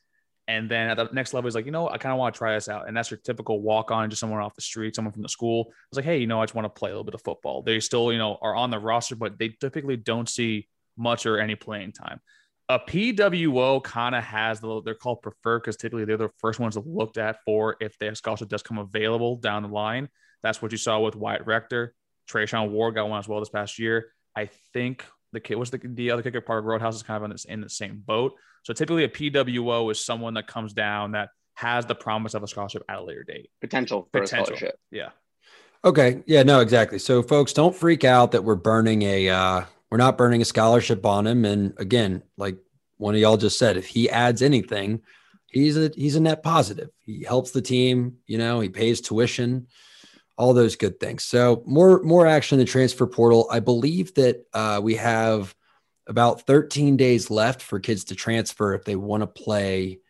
And 0.49 0.69
then 0.69 0.91
at 0.91 0.97
the 0.97 1.09
next 1.13 1.35
level, 1.35 1.47
he's 1.47 1.55
like, 1.55 1.67
you 1.67 1.71
know, 1.71 1.89
I 1.89 1.99
kind 1.99 2.13
of 2.13 2.19
want 2.19 2.35
to 2.35 2.39
try 2.39 2.55
this 2.55 2.69
out. 2.69 2.89
And 2.89 2.97
that's 2.97 3.13
your 3.13 3.19
typical 3.19 3.63
walk 3.63 3.93
on, 3.93 4.11
just 4.11 4.19
someone 4.19 4.41
off 4.41 4.57
the 4.57 4.61
street, 4.61 4.97
someone 4.97 5.13
from 5.13 5.23
the 5.23 5.29
school. 5.29 5.67
I 5.69 5.75
was 5.93 5.97
like, 5.97 6.05
hey, 6.05 6.19
you 6.19 6.27
know, 6.27 6.43
I 6.43 6.45
just 6.45 6.55
want 6.55 6.65
to 6.65 6.69
play 6.69 6.91
a 6.91 6.93
little 6.93 7.05
bit 7.05 7.15
of 7.15 7.23
football. 7.23 7.63
They 7.63 7.79
still, 7.79 8.13
you 8.13 8.19
know, 8.19 8.39
are 8.43 8.57
on 8.57 8.71
the 8.71 8.79
roster, 8.81 9.15
but 9.15 9.39
they 9.39 9.51
typically 9.51 9.97
don't 9.97 10.29
see 10.29 10.67
much 10.97 11.27
or 11.27 11.39
any 11.39 11.55
playing 11.55 11.93
time. 11.93 12.21
A 12.69 12.79
PWO 12.79 13.83
kind 13.83 14.15
of 14.15 14.25
has 14.25 14.61
the 14.61 14.81
they're 14.83 14.95
called 14.95 15.21
preferred 15.23 15.61
because 15.61 15.77
typically 15.77 16.05
they're 16.05 16.17
the 16.17 16.31
first 16.39 16.59
ones 16.59 16.77
looked 16.77 17.19
at 17.19 17.37
for 17.45 17.77
if 17.81 17.99
their 17.99 18.15
scholarship 18.15 18.49
does 18.49 18.63
come 18.63 18.79
available 18.79 19.37
down 19.37 19.63
the 19.63 19.69
line. 19.69 20.09
That's 20.43 20.63
what 20.63 20.73
you 20.73 20.79
saw 20.79 21.01
with 21.01 21.17
Wyatt 21.17 21.47
Rector. 21.47 21.95
Treshaun 22.31 22.71
Ward 22.71 22.95
got 22.95 23.09
one 23.09 23.19
as 23.19 23.29
well 23.29 23.41
this 23.41 23.49
past 23.49 23.79
year. 23.79 24.13
I 24.35 24.49
think 24.73 25.05
the 25.33 25.41
kid 25.41 25.57
was 25.57 25.71
the, 25.71 25.81
the 25.83 26.11
other 26.11 26.23
kicker 26.23 26.41
Parker 26.41 26.67
Grothaus 26.67 26.95
is 26.95 27.03
kind 27.03 27.19
of 27.19 27.25
in, 27.25 27.31
this, 27.31 27.45
in 27.45 27.61
the 27.61 27.69
same 27.69 28.03
boat. 28.05 28.33
So 28.63 28.73
typically 28.73 29.05
a 29.05 29.09
PWO 29.09 29.91
is 29.91 30.05
someone 30.05 30.35
that 30.35 30.47
comes 30.47 30.73
down 30.73 31.13
that 31.13 31.31
has 31.55 31.87
the 31.87 31.95
promise 31.95 32.35
of 32.35 32.43
a 32.43 32.49
scholarship 32.49 32.83
at 32.89 32.99
a 32.99 33.05
later 33.05 33.25
date. 33.25 33.51
Potential 33.61 34.09
for 34.13 34.21
Potential. 34.21 34.55
a 34.55 34.57
scholarship. 34.57 34.79
Yeah. 34.91 35.11
Okay. 35.85 36.23
Yeah, 36.27 36.43
no, 36.45 36.61
exactly. 36.61 36.99
So 36.99 37.23
folks, 37.23 37.53
don't 37.53 37.75
freak 37.75 38.05
out 38.05 38.33
that 38.33 38.45
we're 38.45 38.55
burning 38.55 39.03
a 39.03 39.29
uh 39.29 39.65
we're 39.93 39.99
not 39.99 40.17
burning 40.17 40.41
a 40.41 40.47
scholarship 40.47 41.05
on 41.05 41.27
him. 41.27 41.45
And 41.45 41.75
again, 41.77 42.23
like 42.39 42.57
one 42.97 43.15
of 43.15 43.21
y'all 43.21 43.37
just 43.37 43.59
said, 43.59 43.77
if 43.77 43.85
he 43.85 44.09
adds 44.09 44.41
anything, 44.41 45.03
he's 45.49 45.77
a 45.77 45.93
he's 45.95 46.17
a 46.17 46.21
net 46.21 46.43
positive. 46.43 46.89
He 47.05 47.25
helps 47.25 47.51
the 47.51 47.61
team, 47.61 48.17
you 48.27 48.39
know, 48.39 48.61
he 48.61 48.71
pays 48.71 49.03
tuition, 49.03 49.67
all 50.39 50.55
those 50.55 50.77
good 50.77 50.99
things. 50.99 51.25
So 51.25 51.63
more 51.67 52.03
more 52.03 52.27
action 52.27 52.59
in 52.59 52.65
the 52.65 52.71
transfer 52.71 53.07
portal. 53.07 53.47
I 53.51 53.61
believe 53.61 54.15
that 54.15 54.47
uh, 54.55 54.81
we 54.83 54.95
have 54.95 55.55
about 56.07 56.47
13 56.47 56.97
days 56.97 57.31
left 57.31 57.61
for 57.61 57.79
kids 57.79 58.05
to 58.05 58.15
transfer 58.15 58.73
if 58.73 58.87
they 58.87 58.97
want 58.97 59.21
to 59.21 59.27
play 59.27 60.01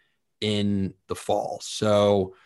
in 0.40 0.94
the 1.08 1.16
fall. 1.16 1.58
So 1.60 2.36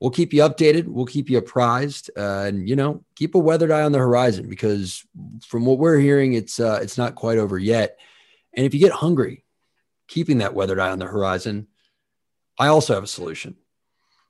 we'll 0.00 0.10
keep 0.10 0.32
you 0.32 0.42
updated. 0.42 0.86
We'll 0.86 1.06
keep 1.06 1.30
you 1.30 1.38
apprised, 1.38 2.10
uh, 2.16 2.44
and 2.46 2.68
you 2.68 2.76
know, 2.76 3.04
keep 3.16 3.34
a 3.34 3.38
weathered 3.38 3.70
eye 3.70 3.82
on 3.82 3.92
the 3.92 3.98
horizon 3.98 4.48
because 4.48 5.04
from 5.46 5.64
what 5.64 5.78
we're 5.78 5.98
hearing, 5.98 6.34
it's 6.34 6.60
uh, 6.60 6.78
it's 6.82 6.98
not 6.98 7.14
quite 7.14 7.38
over 7.38 7.58
yet. 7.58 7.98
And 8.52 8.64
if 8.64 8.74
you 8.74 8.80
get 8.80 8.92
hungry, 8.92 9.44
keeping 10.08 10.38
that 10.38 10.54
weathered 10.54 10.78
eye 10.78 10.90
on 10.90 10.98
the 10.98 11.06
horizon, 11.06 11.68
I 12.58 12.68
also 12.68 12.94
have 12.94 13.04
a 13.04 13.08
solution. 13.08 13.56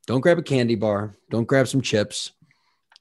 Don't 0.06 0.20
grab 0.20 0.38
a 0.38 0.42
candy 0.42 0.74
bar. 0.74 1.16
Don't 1.30 1.48
grab 1.48 1.68
some 1.68 1.80
chips. 1.80 2.32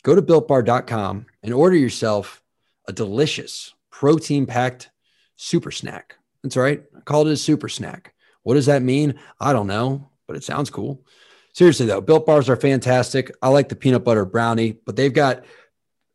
Go 0.04 0.16
to 0.16 0.22
builtbar.com 0.22 1.26
and 1.44 1.54
order 1.54 1.76
yourself 1.76 2.42
a 2.88 2.94
delicious 2.94 3.74
protein 3.90 4.46
packed 4.46 4.90
super 5.38 5.72
snack. 5.72 6.18
That's 6.42 6.58
right. 6.58 6.84
I 6.96 7.00
called 7.02 7.28
it 7.28 7.34
a 7.34 7.38
super 7.38 7.70
snack. 7.70 8.14
What 8.44 8.56
does 8.56 8.66
that 8.66 8.82
mean? 8.82 9.20
I 9.40 9.54
don't 9.54 9.68
know, 9.68 10.10
but 10.28 10.36
it 10.36 10.44
sounds 10.44 10.70
cool 10.70 11.06
seriously 11.54 11.86
though, 11.86 12.02
built 12.02 12.26
bars 12.26 12.50
are 12.50 12.56
fantastic. 12.56 13.32
I 13.42 13.50
like 13.50 13.70
the 13.70 13.76
peanut 13.76 14.04
butter 14.04 14.26
brownie, 14.26 14.74
but 14.86 14.96
they've 14.96 15.14
got 15.14 15.46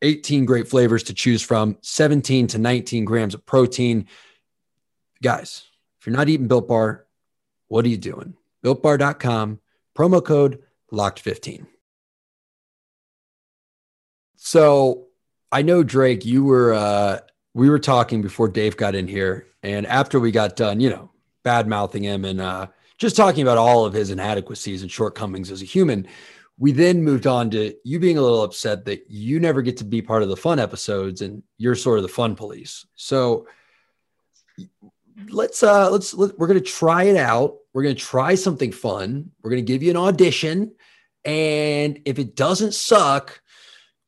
18 0.03 0.45
great 0.45 0.69
flavors 0.69 1.05
to 1.05 1.15
choose 1.15 1.43
from, 1.43 1.79
17 1.83 2.49
to 2.49 2.59
19 2.59 3.05
grams 3.05 3.35
of 3.35 3.45
protein. 3.47 4.07
Guys, 5.23 5.65
if 6.01 6.07
you're 6.07 6.17
not 6.17 6.29
eating 6.29 6.49
built 6.49 6.69
bar, 6.69 7.07
what 7.69 7.85
are 7.85 7.89
you 7.89 7.97
doing? 7.97 8.35
Builtbar.com, 8.65 9.61
promo 9.97 10.25
code 10.25 10.63
locked15. 10.93 11.67
So 14.37 15.07
I 15.51 15.63
know 15.63 15.83
Drake, 15.83 16.25
you 16.25 16.45
were 16.45 16.73
uh 16.75 17.19
we 17.55 17.69
were 17.69 17.79
talking 17.79 18.23
before 18.23 18.49
Dave 18.49 18.77
got 18.77 18.95
in 18.95 19.09
here, 19.09 19.47
and 19.63 19.87
after 19.87 20.21
we 20.21 20.31
got 20.31 20.55
done, 20.55 20.81
you 20.81 20.91
know, 20.91 21.11
bad 21.43 21.67
mouthing 21.67 22.05
him 22.05 22.25
and 22.25 22.41
uh 22.41 22.69
just 22.99 23.17
talking 23.17 23.43
about 23.43 23.59
all 23.59 23.85
of 23.85 23.95
his 23.95 24.11
inadequacies 24.11 24.83
and 24.83 24.91
shortcomings 24.91 25.51
as 25.51 25.63
a 25.63 25.65
human, 25.65 26.07
we 26.59 26.73
then 26.73 27.03
moved 27.03 27.27
on 27.27 27.51
to 27.51 27.75
you 27.85 28.01
being 28.01 28.19
a 28.19 28.23
little 28.23 28.43
upset 28.43 28.85
that 28.85 29.09
you 29.09 29.39
never 29.39 29.63
get 29.63 29.77
to 29.79 29.85
be 29.85 30.03
part 30.03 30.23
of 30.23 30.29
the 30.29 30.37
fun 30.37 30.59
episodes 30.59 31.23
and 31.23 31.43
you're 31.57 31.77
sort 31.77 31.99
of 31.99 32.03
the 32.03 32.09
fun 32.09 32.35
police. 32.35 32.85
So 32.97 33.47
let's 35.31 35.63
uh 35.63 35.91
let's 35.91 36.15
let, 36.15 36.37
we're 36.39 36.49
gonna 36.49 36.61
try 36.61 37.05
it 37.05 37.17
out. 37.17 37.57
We're 37.73 37.85
gonna 37.85 37.95
try 37.95 38.35
something 38.35 38.73
fun. 38.73 39.31
We're 39.43 39.51
gonna 39.51 39.63
give 39.63 39.83
you 39.83 39.91
an 39.91 39.97
audition, 39.97 40.73
and 41.25 42.01
if 42.05 42.19
it 42.19 42.35
doesn't 42.35 42.75
suck, 42.75 43.41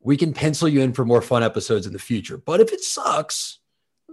we 0.01 0.17
can 0.17 0.33
pencil 0.33 0.69
you 0.69 0.81
in 0.81 0.93
for 0.93 1.05
more 1.05 1.23
fun 1.23 1.43
episodes 1.43 1.87
in 1.87 1.93
the 1.93 1.99
future. 1.99 2.37
But 2.37 2.61
if 2.61 2.73
it 2.73 2.81
sucks, 2.81 3.61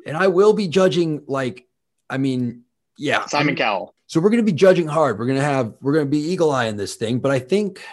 and 0.06 0.16
I 0.16 0.28
will 0.28 0.54
be 0.54 0.68
judging 0.68 1.24
like, 1.28 1.66
I 2.10 2.18
mean, 2.18 2.64
yeah, 2.98 3.26
Simon 3.26 3.56
Cowell. 3.56 3.94
So 4.08 4.20
we're 4.20 4.30
gonna 4.30 4.44
be 4.44 4.54
judging 4.54 4.88
hard. 4.88 5.20
We're 5.20 5.28
gonna 5.28 5.42
have 5.42 5.74
we're 5.82 5.94
gonna 5.94 6.06
be 6.06 6.20
eagle 6.20 6.52
eye 6.52 6.66
in 6.66 6.78
this 6.78 6.96
thing, 6.96 7.20
but 7.20 7.32
I 7.32 7.40
think 7.40 7.84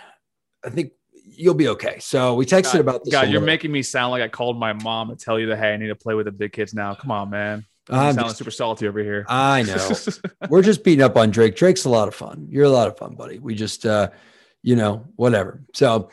I 0.65 0.71
think 0.71 0.93
you'll 1.13 1.55
be 1.55 1.69
okay. 1.69 1.99
So 2.01 2.35
we 2.35 2.47
texted 2.47 2.75
God, 2.75 2.81
about 2.81 3.05
this. 3.05 3.13
God, 3.13 3.29
you're 3.29 3.41
making 3.41 3.73
me 3.73 3.83
sound 3.83 4.13
like 4.13 4.23
I 4.23 4.29
called 4.29 4.59
my 4.59 4.73
mom 4.73 5.09
to 5.09 5.17
tell 5.17 5.39
you 5.39 5.47
that 5.47 5.59
hey, 5.59 5.75
I 5.75 5.77
need 5.77 5.89
to 5.89 5.97
play 5.97 6.15
with 6.15 6.27
the 6.27 6.33
big 6.33 6.53
kids 6.53 6.75
now. 6.75 6.95
Come 6.95 7.11
on, 7.11 7.31
man. 7.31 7.65
I'm 7.91 8.15
sounding 8.15 8.35
super 8.35 8.51
salty 8.51 8.89
over 8.89 9.01
here. 9.01 9.27
I 9.29 9.63
know. 9.63 9.91
We're 10.49 10.63
just 10.63 10.85
beating 10.85 11.05
up 11.05 11.17
on 11.17 11.31
Drake. 11.31 11.55
Drake's 11.55 11.85
a 11.85 11.91
lot 11.91 12.09
of 12.09 12.15
fun. 12.15 12.47
You're 12.49 12.65
a 12.65 12.71
lot 12.71 12.89
of 12.89 12.97
fun, 12.97 13.15
buddy. 13.15 13.39
We 13.39 13.55
just 13.55 13.85
uh, 13.85 14.11
you 14.63 14.77
know, 14.77 15.07
whatever. 15.17 15.63
So 15.75 16.11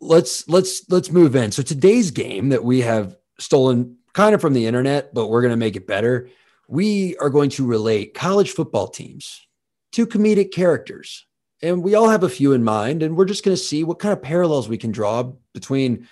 let's 0.00 0.48
let's 0.48 0.88
let's 0.88 1.10
move 1.10 1.36
in. 1.36 1.52
So 1.52 1.62
today's 1.62 2.10
game 2.10 2.50
that 2.50 2.64
we 2.64 2.80
have 2.80 3.16
stolen 3.38 3.98
kind 4.14 4.34
of 4.34 4.40
from 4.40 4.54
the 4.54 4.66
internet, 4.66 5.12
but 5.12 5.28
we're 5.28 5.42
gonna 5.42 5.56
make 5.56 5.76
it 5.76 5.86
better. 5.86 6.30
We 6.68 7.16
are 7.16 7.30
going 7.30 7.50
to 7.50 7.66
relate 7.66 8.14
college 8.14 8.52
football 8.52 8.88
teams 8.88 9.46
to 9.92 10.06
comedic 10.06 10.52
characters. 10.52 11.26
And 11.62 11.82
we 11.82 11.94
all 11.94 12.08
have 12.08 12.24
a 12.24 12.28
few 12.28 12.52
in 12.52 12.64
mind, 12.64 13.02
and 13.02 13.16
we're 13.16 13.24
just 13.24 13.44
going 13.44 13.56
to 13.56 13.62
see 13.62 13.84
what 13.84 13.98
kind 13.98 14.12
of 14.12 14.22
parallels 14.22 14.68
we 14.68 14.76
can 14.76 14.92
draw 14.92 15.32
between 15.52 16.08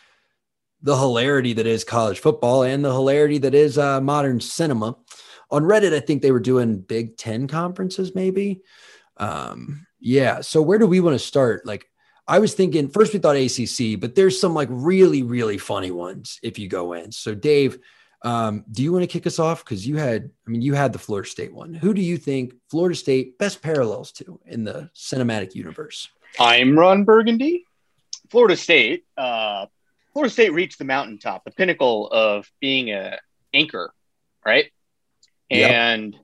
the 0.83 0.97
hilarity 0.97 1.53
that 1.55 1.67
is 1.67 1.85
college 1.85 2.21
football 2.21 2.63
and 2.63 2.85
the 2.85 2.93
hilarity 2.93 3.39
that 3.39 3.55
is 3.55 3.79
uh, 3.79 4.01
modern 4.01 4.41
cinema. 4.41 4.97
On 5.51 5.63
Reddit, 5.63 5.93
I 5.93 6.01
think 6.01 6.23
they 6.23 6.33
were 6.33 6.41
doing 6.41 6.81
Big 6.81 7.17
Ten 7.17 7.47
conferences, 7.47 8.15
maybe. 8.15 8.63
Um, 9.19 9.87
yeah. 10.01 10.41
So 10.41 10.63
where 10.63 10.79
do 10.79 10.87
we 10.87 11.01
want 11.01 11.15
to 11.15 11.25
start? 11.25 11.67
Like, 11.67 11.87
I 12.27 12.39
was 12.39 12.55
thinking 12.55 12.89
first 12.89 13.13
we 13.13 13.19
thought 13.19 13.37
ACC, 13.37 14.01
but 14.01 14.15
there's 14.15 14.41
some 14.41 14.55
like 14.55 14.69
really, 14.71 15.23
really 15.23 15.59
funny 15.59 15.91
ones 15.91 16.39
if 16.43 16.59
you 16.59 16.69
go 16.69 16.93
in. 16.93 17.13
So, 17.13 17.35
Dave, 17.35 17.79
um, 18.25 18.65
do 18.71 18.83
you 18.83 18.93
want 18.93 19.03
to 19.03 19.07
kick 19.09 19.27
us 19.27 19.39
off? 19.39 19.65
Because 19.65 19.87
you 19.87 19.97
had, 19.97 20.31
I 20.47 20.51
mean, 20.51 20.63
you 20.63 20.75
had 20.75 20.93
the 20.93 20.99
Florida 20.99 21.29
State 21.29 21.53
one. 21.53 21.75
Who 21.75 21.93
do 21.95 22.01
you 22.01 22.17
think 22.17 22.55
Florida 22.71 22.95
State 22.95 23.39
best 23.39 23.63
parallels 23.63 24.13
to 24.13 24.41
in 24.47 24.65
the 24.65 24.91
cinematic 24.95 25.55
universe? 25.55 26.09
I'm 26.39 26.79
Ron 26.79 27.05
Burgundy. 27.05 27.65
Florida 28.31 28.57
State. 28.57 29.05
Uh, 29.17 29.67
Florida 30.13 30.31
State 30.33 30.53
reached 30.53 30.79
the 30.79 30.85
mountaintop, 30.85 31.45
the 31.45 31.51
pinnacle 31.51 32.09
of 32.11 32.51
being 32.61 32.91
a 32.91 33.19
anchor, 33.53 33.93
right? 34.45 34.67
Yep. 35.51 35.71
And 35.71 36.17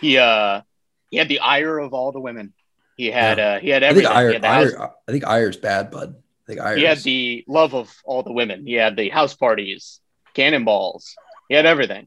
he 0.00 0.18
uh 0.18 0.62
he 1.10 1.16
had 1.16 1.28
the 1.28 1.40
ire 1.40 1.78
of 1.78 1.92
all 1.94 2.12
the 2.12 2.20
women. 2.20 2.52
He 2.96 3.06
had 3.10 3.38
Yeah. 3.38 3.44
uh 3.54 3.60
he 3.60 3.68
had 3.70 3.82
I 3.82 3.94
think. 3.94 4.06
Ire, 4.06 4.28
he, 4.28 4.32
had 4.34 4.42
the 4.42 4.48
house- 4.48 4.74
Ire, 4.74 4.90
I 5.08 5.12
think 5.12 5.24
Ire's 5.26 5.56
bad, 5.56 5.90
bud. 5.90 6.14
I 6.16 6.46
think 6.46 6.60
Ire. 6.60 6.76
he 6.76 6.82
had 6.84 6.98
the 6.98 7.44
love 7.48 7.74
of 7.74 7.92
all 8.04 8.22
the 8.22 8.32
women. 8.32 8.66
He 8.66 8.74
had 8.74 8.96
the 8.96 9.08
house 9.08 9.34
parties, 9.34 10.00
cannonballs. 10.34 11.14
He 11.48 11.54
had 11.54 11.66
everything. 11.66 12.06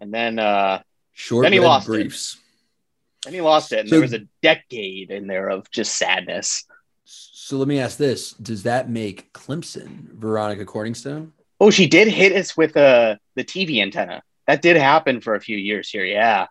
And 0.00 0.12
then 0.12 0.38
uh 0.38 0.82
short 1.12 1.44
then 1.44 1.52
he 1.52 1.60
lost 1.60 1.86
it. 1.88 1.92
briefs. 1.92 2.38
then 3.24 3.32
he 3.34 3.40
lost 3.40 3.72
it 3.72 3.80
and 3.80 3.88
So- 3.88 3.94
there 3.96 4.02
was 4.02 4.12
a 4.12 4.26
decade 4.42 5.10
in 5.10 5.26
there 5.26 5.48
of 5.48 5.70
just 5.70 5.96
sadness. 5.96 6.64
So 7.06 7.58
let 7.58 7.68
me 7.68 7.78
ask 7.78 7.98
this: 7.98 8.32
Does 8.32 8.62
that 8.62 8.88
make 8.88 9.32
Clemson 9.34 10.12
Veronica 10.14 10.64
Corningstone? 10.64 11.32
Oh, 11.60 11.70
she 11.70 11.86
did 11.86 12.08
hit 12.08 12.32
us 12.32 12.56
with 12.56 12.74
uh, 12.76 13.16
the 13.34 13.44
TV 13.44 13.82
antenna. 13.82 14.22
That 14.46 14.62
did 14.62 14.76
happen 14.76 15.20
for 15.20 15.34
a 15.34 15.40
few 15.40 15.56
years 15.56 15.90
here. 15.90 16.04
Yeah. 16.04 16.46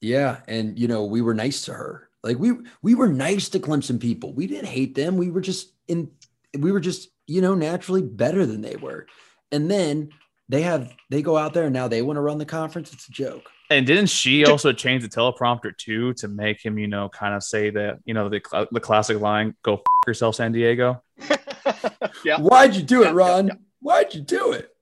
Yeah, 0.00 0.38
and 0.48 0.78
you 0.78 0.88
know 0.88 1.04
we 1.04 1.20
were 1.20 1.34
nice 1.34 1.66
to 1.66 1.74
her. 1.74 2.08
Like 2.24 2.38
we 2.38 2.52
we 2.80 2.94
were 2.94 3.08
nice 3.08 3.50
to 3.50 3.60
Clemson 3.60 4.00
people. 4.00 4.32
We 4.32 4.46
didn't 4.46 4.68
hate 4.68 4.94
them. 4.94 5.18
We 5.18 5.30
were 5.30 5.42
just 5.42 5.72
in. 5.88 6.10
We 6.58 6.72
were 6.72 6.80
just 6.80 7.10
you 7.26 7.42
know 7.42 7.54
naturally 7.54 8.02
better 8.02 8.46
than 8.46 8.62
they 8.62 8.76
were. 8.76 9.06
And 9.52 9.70
then 9.70 10.08
they 10.50 10.62
have 10.62 10.92
they 11.10 11.22
go 11.22 11.36
out 11.36 11.54
there 11.54 11.64
and 11.64 11.72
now 11.72 11.86
they 11.86 12.02
want 12.02 12.16
to 12.16 12.20
run 12.20 12.38
the 12.38 12.44
conference. 12.44 12.92
It's 12.92 13.08
a 13.08 13.12
joke. 13.12 13.48
And 13.70 13.86
didn't 13.86 14.08
she 14.08 14.44
also 14.44 14.72
change 14.72 15.02
the 15.04 15.08
teleprompter 15.08 15.76
too 15.76 16.12
to 16.14 16.26
make 16.26 16.64
him, 16.64 16.76
you 16.76 16.88
know, 16.88 17.08
kind 17.08 17.36
of 17.36 17.44
say 17.44 17.70
that, 17.70 18.00
you 18.04 18.14
know, 18.14 18.28
the 18.28 18.42
cl- 18.44 18.66
the 18.72 18.80
classic 18.80 19.20
line, 19.20 19.54
"Go 19.62 19.74
f- 19.74 19.80
yourself, 20.08 20.34
San 20.34 20.50
Diego." 20.50 21.02
yeah. 22.24 22.38
Why'd 22.38 22.74
you 22.74 22.82
do 22.82 23.04
it, 23.04 23.12
Ron? 23.12 23.46
yeah, 23.46 23.54
Why'd 23.80 24.12
you 24.12 24.22
do 24.22 24.52
it? 24.52 24.74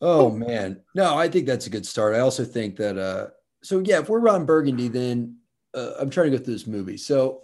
Oh 0.00 0.30
man, 0.30 0.80
no, 0.94 1.16
I 1.16 1.28
think 1.28 1.46
that's 1.46 1.66
a 1.66 1.70
good 1.70 1.84
start. 1.84 2.14
I 2.14 2.20
also 2.20 2.44
think 2.44 2.76
that 2.76 2.96
uh, 2.96 3.26
so 3.62 3.80
yeah, 3.80 3.98
if 3.98 4.08
we're 4.08 4.20
Ron 4.20 4.46
Burgundy, 4.46 4.88
then 4.88 5.36
uh, 5.74 5.92
I'm 6.00 6.08
trying 6.08 6.30
to 6.30 6.38
go 6.38 6.42
through 6.42 6.54
this 6.54 6.66
movie. 6.66 6.96
So 6.96 7.42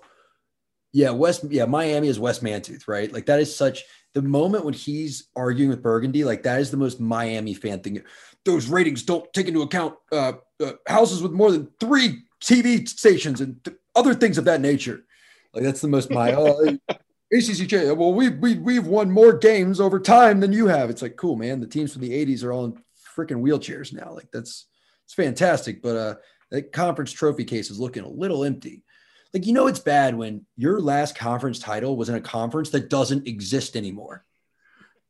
yeah, 0.95 1.11
Wes, 1.11 1.45
yeah, 1.45 1.67
Miami 1.67 2.09
is 2.09 2.19
Wes 2.19 2.39
Mantooth, 2.39 2.89
right? 2.89 3.13
Like 3.13 3.27
that 3.27 3.41
is 3.41 3.55
such 3.55 3.85
the 4.15 4.23
moment 4.23 4.65
when 4.65 4.75
he's 4.75 5.29
arguing 5.37 5.71
with 5.71 5.83
Burgundy, 5.83 6.25
like 6.25 6.45
that 6.45 6.61
is 6.61 6.71
the 6.71 6.77
most 6.77 7.01
Miami 7.01 7.53
fan 7.53 7.81
thing. 7.81 8.03
Those 8.45 8.69
ratings 8.69 9.03
don't 9.03 9.31
take 9.33 9.49
into 9.49 9.63
account 9.63 9.97
uh, 10.13 10.35
uh, 10.63 10.73
houses 10.87 11.23
with 11.23 11.33
more 11.33 11.51
than 11.51 11.69
three 11.81 12.23
TV 12.43 12.89
stations 12.89 13.41
and 13.41 13.63
th- 13.65 13.77
other 13.95 14.15
things 14.15 14.39
of 14.39 14.45
that 14.45 14.61
nature. 14.61 15.05
Like 15.53 15.65
that's 15.65 15.81
the 15.81 15.89
most 15.89 16.11
my 16.11 16.33
oh, 16.33 16.79
ACCJ. 17.35 17.97
Well, 17.97 18.15
we 18.15 18.29
we 18.31 18.57
we've 18.57 18.87
won 18.87 19.11
more 19.11 19.37
games 19.37 19.81
over 19.81 19.99
time 19.99 20.41
than 20.41 20.53
you 20.53 20.69
have. 20.69 20.91
It's 20.91 21.03
like 21.03 21.17
cool, 21.17 21.37
man. 21.37 21.61
The 21.61 21.67
teams 21.67 21.93
from 21.93 22.03
the 22.03 22.13
'80s 22.13 22.45
are 22.45 22.53
all 22.53 22.67
in 22.67 22.79
freaking 23.17 23.43
wheelchairs 23.43 23.93
now. 23.93 24.13
Like 24.13 24.31
that's 24.33 24.67
it's 25.05 25.15
fantastic. 25.15 25.83
But 25.83 25.97
uh, 25.97 26.15
that 26.53 26.73
conference 26.73 27.13
trophy 27.13 27.45
case 27.45 27.71
is 27.71 27.81
looking 27.81 28.05
a 28.05 28.09
little 28.09 28.45
empty. 28.45 28.85
Like 29.35 29.47
you 29.47 29.53
know, 29.53 29.67
it's 29.67 29.81
bad 29.81 30.15
when 30.15 30.47
your 30.57 30.81
last 30.81 31.19
conference 31.19 31.59
title 31.59 31.97
was 31.97 32.09
in 32.09 32.15
a 32.15 32.21
conference 32.21 32.71
that 32.71 32.89
doesn't 32.89 33.27
exist 33.27 33.77
anymore. 33.77 34.25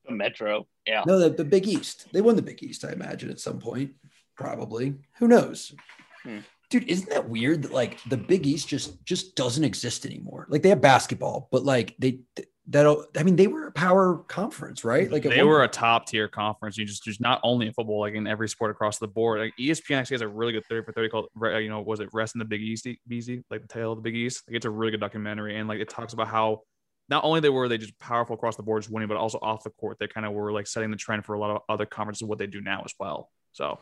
The 0.07 0.13
Metro. 0.13 0.67
Yeah. 0.87 1.05
No, 1.07 1.19
the, 1.19 1.31
the 1.31 1.45
Big 1.45 1.69
East. 1.69 2.07
They 2.13 2.23
won 2.23 2.35
the 2.35 2.43
Big 2.43 2.63
East, 2.63 2.85
I 2.85 2.93
imagine, 2.93 3.31
at 3.31 3.39
some 3.39 3.59
point. 3.59 3.93
Probably. 4.35 4.95
Who 5.19 5.29
knows? 5.29 5.75
Hmm. 6.23 6.39
Dude, 6.71 6.89
isn't 6.89 7.11
that 7.11 7.29
weird 7.29 7.63
that 7.63 7.73
like 7.73 8.03
the 8.05 8.17
Big 8.17 8.47
East 8.47 8.67
just 8.67 9.05
just 9.05 9.37
doesn't 9.37 9.63
exist 9.63 10.07
anymore? 10.07 10.47
Like 10.49 10.63
they 10.63 10.71
have 10.71 10.81
basketball, 10.81 11.49
but 11.53 11.65
like 11.65 11.95
they 11.99 12.21
that 12.69 12.87
I 13.17 13.23
mean 13.23 13.37
they 13.37 13.47
were 13.47 13.67
a 13.67 13.73
power 13.73 14.19
conference, 14.27 14.85
right? 14.85 15.11
Like 15.11 15.27
at 15.27 15.33
they 15.33 15.43
one 15.43 15.49
were 15.49 15.65
a 15.65 15.69
top 15.69 16.07
tier 16.07 16.29
conference. 16.29 16.79
You 16.79 16.87
just 16.87 17.05
just 17.05 17.21
not 17.21 17.41
only 17.43 17.67
in 17.67 17.73
football, 17.75 18.01
like 18.01 18.15
in 18.15 18.27
every 18.27 18.49
sport 18.49 18.71
across 18.71 18.99
the 18.99 19.07
board. 19.07 19.41
Like 19.41 19.55
ESPN 19.61 19.99
actually 19.99 20.15
has 20.15 20.23
a 20.23 20.29
really 20.29 20.53
good 20.53 20.65
thirty 20.67 20.85
for 20.85 20.93
thirty 20.93 21.11
called, 21.11 21.29
uh, 21.43 21.59
you 21.59 21.69
know, 21.69 21.83
was 21.83 22.01
it 22.01 22.09
Rest 22.13 22.35
in 22.35 22.39
the 22.39 22.45
Big 22.45 22.63
East, 22.63 22.89
BZ, 23.09 23.43
like 23.51 23.61
the 23.61 23.69
tale 23.69 23.93
of 23.93 23.99
the 23.99 24.03
Big 24.03 24.17
East. 24.17 24.45
Like 24.49 24.57
it's 24.57 24.65
a 24.65 24.71
really 24.71 24.93
good 24.93 25.01
documentary, 25.01 25.59
and 25.59 25.69
like 25.69 25.81
it 25.81 25.91
talks 25.91 26.15
about 26.15 26.29
how 26.29 26.63
not 27.11 27.23
only 27.23 27.41
they 27.41 27.51
were 27.51 27.69
they 27.69 27.77
just 27.77 27.99
powerful 27.99 28.35
across 28.35 28.57
the 28.57 28.63
board, 28.63 28.83
just 28.83 28.93
winning, 28.93 29.09
but 29.09 29.19
also 29.19 29.39
off 29.43 29.63
the 29.63 29.71
court, 29.71 29.99
they 30.01 30.07
kind 30.07 30.27
of 30.27 30.33
were 30.33 30.51
like 30.51 30.67
setting 30.67 30.91
the 30.91 30.97
trend 30.97 31.27
for 31.27 31.35
a 31.35 31.39
lot 31.39 31.51
of 31.51 31.63
other 31.69 31.85
conferences 31.85 32.27
what 32.27 32.39
they 32.39 32.47
do 32.47 32.63
now 32.63 32.83
as 32.85 32.95
well. 32.99 33.31
So 33.53 33.79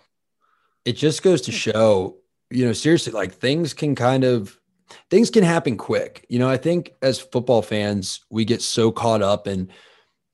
it 0.84 0.94
just 0.94 1.22
goes 1.22 1.42
to 1.42 1.52
hmm. 1.52 1.56
show, 1.56 2.16
you 2.50 2.66
know, 2.66 2.72
seriously, 2.72 3.12
like 3.12 3.34
things 3.34 3.74
can 3.74 3.94
kind 3.94 4.24
of 4.24 4.58
things 5.10 5.30
can 5.30 5.44
happen 5.44 5.76
quick. 5.76 6.26
You 6.28 6.38
know, 6.38 6.48
I 6.48 6.56
think 6.56 6.94
as 7.02 7.18
football 7.18 7.62
fans, 7.62 8.24
we 8.30 8.44
get 8.44 8.62
so 8.62 8.90
caught 8.90 9.22
up 9.22 9.46
in 9.46 9.70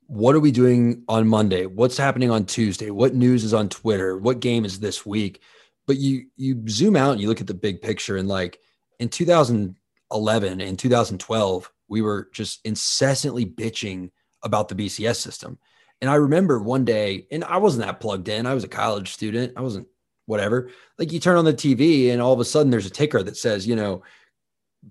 what 0.06 0.34
are 0.34 0.40
we 0.40 0.50
doing 0.50 1.04
on 1.08 1.28
Monday? 1.28 1.66
What's 1.66 1.98
happening 1.98 2.30
on 2.30 2.46
Tuesday? 2.46 2.90
What 2.90 3.14
news 3.14 3.44
is 3.44 3.52
on 3.52 3.68
Twitter? 3.68 4.16
What 4.16 4.40
game 4.40 4.64
is 4.64 4.80
this 4.80 5.04
week? 5.04 5.42
But 5.86 5.96
you 5.96 6.26
you 6.36 6.62
zoom 6.68 6.96
out 6.96 7.12
and 7.12 7.20
you 7.20 7.28
look 7.28 7.40
at 7.40 7.46
the 7.46 7.54
big 7.54 7.82
picture 7.82 8.16
and 8.16 8.28
like 8.28 8.58
in 8.98 9.08
2011 9.08 10.60
and 10.60 10.78
2012, 10.78 11.72
we 11.88 12.02
were 12.02 12.28
just 12.32 12.60
incessantly 12.64 13.46
bitching 13.46 14.10
about 14.42 14.68
the 14.68 14.74
BCS 14.74 15.16
system. 15.16 15.58
And 16.00 16.10
I 16.10 16.14
remember 16.14 16.60
one 16.60 16.84
day, 16.84 17.26
and 17.30 17.44
I 17.44 17.56
wasn't 17.56 17.86
that 17.86 18.00
plugged 18.00 18.28
in. 18.28 18.46
I 18.46 18.54
was 18.54 18.64
a 18.64 18.68
college 18.68 19.12
student. 19.12 19.54
I 19.56 19.62
wasn't 19.62 19.88
whatever. 20.26 20.70
Like 20.98 21.12
you 21.12 21.18
turn 21.18 21.36
on 21.36 21.44
the 21.44 21.54
TV 21.54 22.10
and 22.12 22.20
all 22.20 22.32
of 22.32 22.40
a 22.40 22.44
sudden 22.44 22.70
there's 22.70 22.86
a 22.86 22.90
ticker 22.90 23.22
that 23.22 23.36
says, 23.36 23.66
you 23.66 23.74
know, 23.74 24.02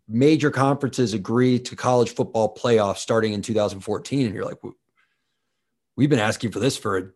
major 0.08 0.52
conferences 0.52 1.14
agree 1.14 1.60
to 1.60 1.76
college 1.76 2.14
football 2.14 2.54
playoffs 2.56 2.98
starting 2.98 3.34
in 3.34 3.42
2014. 3.42 4.26
And 4.26 4.36
you're 4.36 4.46
like, 4.46 4.58
we've 5.96 6.10
been 6.10 6.20
asking 6.20 6.52
for 6.52 6.60
this 6.60 6.78
for 6.78 7.16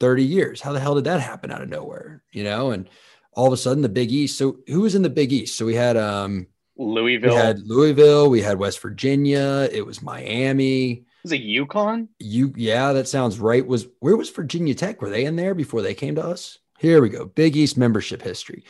30 0.00 0.24
years. 0.24 0.60
How 0.60 0.72
the 0.72 0.80
hell 0.80 0.94
did 0.94 1.04
that 1.04 1.20
happen 1.20 1.50
out 1.50 1.62
of 1.62 1.68
nowhere? 1.68 2.22
You 2.32 2.44
know, 2.44 2.70
and 2.70 2.88
all 3.32 3.46
of 3.46 3.52
a 3.52 3.56
sudden 3.56 3.82
the 3.82 3.88
Big 3.88 4.12
East. 4.12 4.38
So 4.38 4.58
who 4.66 4.82
was 4.82 4.94
in 4.94 5.02
the 5.02 5.10
Big 5.10 5.32
East? 5.32 5.56
So 5.56 5.66
we 5.66 5.74
had 5.74 5.96
um 5.96 6.46
Louisville. 6.76 7.30
we 7.30 7.36
had 7.36 7.60
Louisville, 7.60 8.30
we 8.30 8.42
had 8.42 8.58
West 8.58 8.80
Virginia, 8.80 9.68
it 9.70 9.86
was 9.86 10.02
Miami. 10.02 11.04
was 11.22 11.32
it 11.32 11.42
UConn? 11.42 12.08
You 12.18 12.52
yeah, 12.56 12.92
that 12.92 13.08
sounds 13.08 13.38
right. 13.38 13.64
Was 13.64 13.86
where 14.00 14.16
was 14.16 14.30
Virginia 14.30 14.74
Tech? 14.74 15.00
Were 15.00 15.10
they 15.10 15.24
in 15.24 15.36
there 15.36 15.54
before 15.54 15.82
they 15.82 15.94
came 15.94 16.16
to 16.16 16.24
us? 16.24 16.58
Here 16.78 17.00
we 17.00 17.08
go. 17.08 17.26
Big 17.26 17.56
East 17.56 17.76
membership 17.76 18.22
history. 18.22 18.64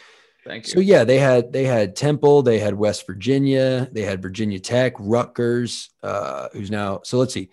Thank 0.45 0.67
you. 0.67 0.73
So 0.75 0.81
yeah, 0.81 1.05
they 1.05 1.19
had 1.19 1.53
they 1.53 1.65
had 1.65 1.97
Temple, 1.97 2.43
they 2.43 2.59
had 2.59 2.75
West 2.75 3.07
Virginia, 3.07 3.89
they 3.93 4.03
had 4.03 4.21
Virginia 4.21 4.59
Tech, 4.61 4.93
Rutgers, 4.99 5.91
uh, 6.03 6.49
who's 6.53 6.71
now 6.71 7.01
so 7.03 7.19
let's 7.19 7.33
see, 7.33 7.51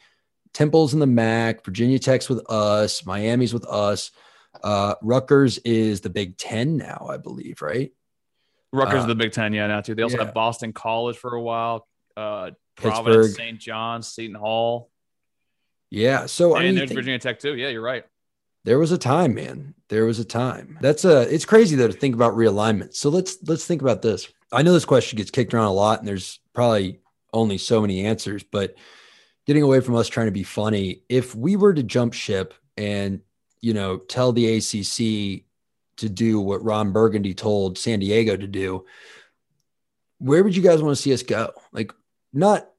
Temple's 0.54 0.94
in 0.94 1.00
the 1.00 1.08
MAC, 1.08 1.64
Virginia 1.64 2.00
Tech's 2.00 2.28
with 2.28 2.50
us, 2.50 3.06
Miami's 3.06 3.54
with 3.54 3.66
us, 3.66 4.12
uh, 4.64 4.96
Rutgers 5.02 5.58
is 5.60 6.02
the 6.02 6.10
Big 6.10 6.38
Ten 6.38 6.76
now, 6.76 7.08
I 7.10 7.18
believe, 7.18 7.62
right? 7.62 7.92
Rutgers 8.74 8.96
uh, 8.96 9.02
is 9.02 9.08
the 9.08 9.16
Big 9.16 9.32
Ten, 9.32 9.54
yeah, 9.54 9.68
now 9.68 9.82
too. 9.82 9.96
They 9.96 10.04
also 10.04 10.18
yeah. 10.18 10.26
had 10.26 10.34
Boston 10.34 10.74
College 10.74 11.18
for 11.18 11.34
a 11.36 11.42
while, 11.42 11.88
uh, 12.18 12.52
Pittsburgh. 12.76 13.04
Providence, 13.04 13.36
St. 13.36 13.60
John's, 13.60 14.08
Seton 14.08 14.36
Hall, 14.36 14.90
Yeah. 15.90 16.26
So 16.26 16.56
I 16.58 16.64
mean, 16.64 16.76
there's 16.76 16.90
think- 16.90 16.98
Virginia 16.98 17.20
Tech 17.20 17.40
too. 17.40 17.56
Yeah, 17.56 17.70
you're 17.70 17.82
right. 17.82 18.04
There 18.64 18.80
was 18.80 18.92
a 18.92 18.98
time, 18.98 19.34
man. 19.34 19.74
There 19.90 20.06
was 20.06 20.20
a 20.20 20.26
time. 20.26 20.78
That's 20.82 21.04
a. 21.04 21.22
It's 21.34 21.46
crazy 21.46 21.76
though 21.76 21.88
to 21.88 21.94
think 21.94 22.16
about 22.16 22.36
realignment. 22.36 22.96
So 22.96 23.10
let's 23.10 23.38
let's 23.48 23.66
think 23.66 23.82
about 23.82 24.02
this. 24.02 24.32
I 24.52 24.62
know 24.62 24.74
this 24.74 24.86
question 24.86 25.18
gets 25.18 25.32
kicked 25.32 25.54
around 25.54 25.66
a 25.66 25.74
lot, 25.74 26.00
and 26.00 26.08
there's 26.08 26.40
probably 26.54 27.00
only 27.34 27.58
so 27.58 27.82
many 27.82 28.06
answers. 28.06 28.44
But 28.44 28.76
getting 29.46 29.64
away 29.64 29.80
from 29.80 29.96
us 29.96 30.08
trying 30.08 30.28
to 30.28 30.32
be 30.32 30.44
funny, 30.44 31.04
if 31.10 31.36
we 31.36 31.56
were 31.56 31.74
to 31.74 31.84
jump 31.84 32.14
ship 32.14 32.54
and 32.78 33.22
you 33.62 33.74
know 33.74 33.98
tell 33.98 34.32
the 34.32 34.58
ACC 34.58 35.46
to 35.98 36.10
do 36.10 36.40
what 36.40 36.64
Ron 36.64 36.92
Burgundy 36.92 37.34
told 37.34 37.78
San 37.78 38.00
Diego 38.00 38.36
to 38.38 38.48
do, 38.48 38.86
where 40.20 40.44
would 40.44 40.56
you 40.56 40.64
guys 40.64 40.82
want 40.82 40.96
to 40.96 41.02
see 41.02 41.14
us 41.14 41.24
go? 41.24 41.52
Like, 41.72 41.94
not 42.32 42.71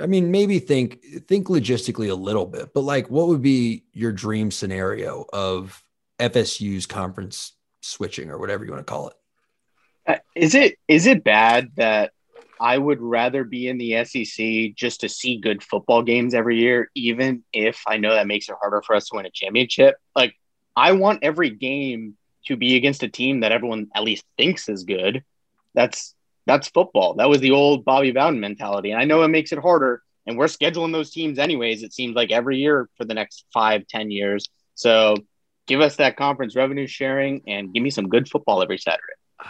I 0.00 0.06
mean, 0.06 0.30
maybe 0.30 0.58
think 0.58 1.02
think 1.26 1.48
logistically 1.48 2.10
a 2.10 2.14
little 2.14 2.46
bit, 2.46 2.72
but 2.74 2.82
like, 2.82 3.10
what 3.10 3.28
would 3.28 3.42
be 3.42 3.84
your 3.92 4.12
dream 4.12 4.50
scenario 4.50 5.26
of 5.32 5.82
FSU's 6.18 6.86
conference 6.86 7.52
switching 7.80 8.30
or 8.30 8.38
whatever 8.38 8.64
you 8.64 8.70
want 8.70 8.86
to 8.86 8.90
call 8.90 9.08
it? 9.08 9.14
Uh, 10.06 10.18
Is 10.34 10.54
it 10.54 10.76
is 10.86 11.06
it 11.06 11.24
bad 11.24 11.70
that 11.76 12.12
I 12.60 12.78
would 12.78 13.00
rather 13.00 13.44
be 13.44 13.68
in 13.68 13.78
the 13.78 14.04
SEC 14.04 14.74
just 14.74 15.00
to 15.00 15.08
see 15.08 15.38
good 15.38 15.62
football 15.62 16.02
games 16.02 16.34
every 16.34 16.58
year, 16.58 16.90
even 16.94 17.44
if 17.52 17.82
I 17.86 17.98
know 17.98 18.14
that 18.14 18.26
makes 18.26 18.48
it 18.48 18.56
harder 18.60 18.82
for 18.82 18.96
us 18.96 19.08
to 19.08 19.16
win 19.16 19.26
a 19.26 19.30
championship? 19.30 19.96
Like, 20.16 20.34
I 20.76 20.92
want 20.92 21.20
every 21.22 21.50
game 21.50 22.16
to 22.46 22.56
be 22.56 22.76
against 22.76 23.02
a 23.02 23.08
team 23.08 23.40
that 23.40 23.52
everyone 23.52 23.88
at 23.94 24.02
least 24.02 24.24
thinks 24.36 24.68
is 24.68 24.84
good. 24.84 25.22
That's 25.74 26.14
that's 26.48 26.68
football. 26.68 27.14
That 27.14 27.28
was 27.28 27.40
the 27.40 27.50
old 27.50 27.84
Bobby 27.84 28.10
Bowden 28.10 28.40
mentality, 28.40 28.90
and 28.90 29.00
I 29.00 29.04
know 29.04 29.22
it 29.22 29.28
makes 29.28 29.52
it 29.52 29.58
harder. 29.58 30.02
And 30.26 30.36
we're 30.36 30.46
scheduling 30.46 30.92
those 30.92 31.10
teams 31.10 31.38
anyways. 31.38 31.82
It 31.82 31.94
seems 31.94 32.14
like 32.16 32.30
every 32.30 32.58
year 32.58 32.88
for 32.96 33.04
the 33.04 33.14
next 33.14 33.44
five, 33.52 33.86
ten 33.86 34.10
years. 34.10 34.46
So 34.74 35.14
give 35.66 35.80
us 35.80 35.96
that 35.96 36.16
conference 36.16 36.56
revenue 36.56 36.86
sharing 36.86 37.42
and 37.46 37.72
give 37.72 37.82
me 37.82 37.90
some 37.90 38.08
good 38.08 38.28
football 38.28 38.62
every 38.62 38.78
Saturday. 38.78 39.02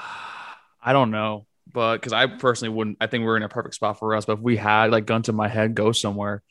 I 0.83 0.93
don't 0.93 1.11
know, 1.11 1.47
but 1.73 1.97
because 1.97 2.12
I 2.12 2.26
personally 2.26 2.75
wouldn't, 2.75 2.99
I 3.00 3.07
think 3.07 3.25
we're 3.25 3.37
in 3.37 3.43
a 3.43 3.49
perfect 3.49 3.76
spot 3.76 3.99
for 3.99 4.14
us. 4.14 4.25
But 4.25 4.35
if 4.35 4.40
we 4.40 4.57
had 4.57 4.90
like 4.90 5.07
gun 5.07 5.23
to 5.23 5.33
my 5.33 5.49
head, 5.49 5.75
go 5.75 5.93
somewhere. 5.93 6.43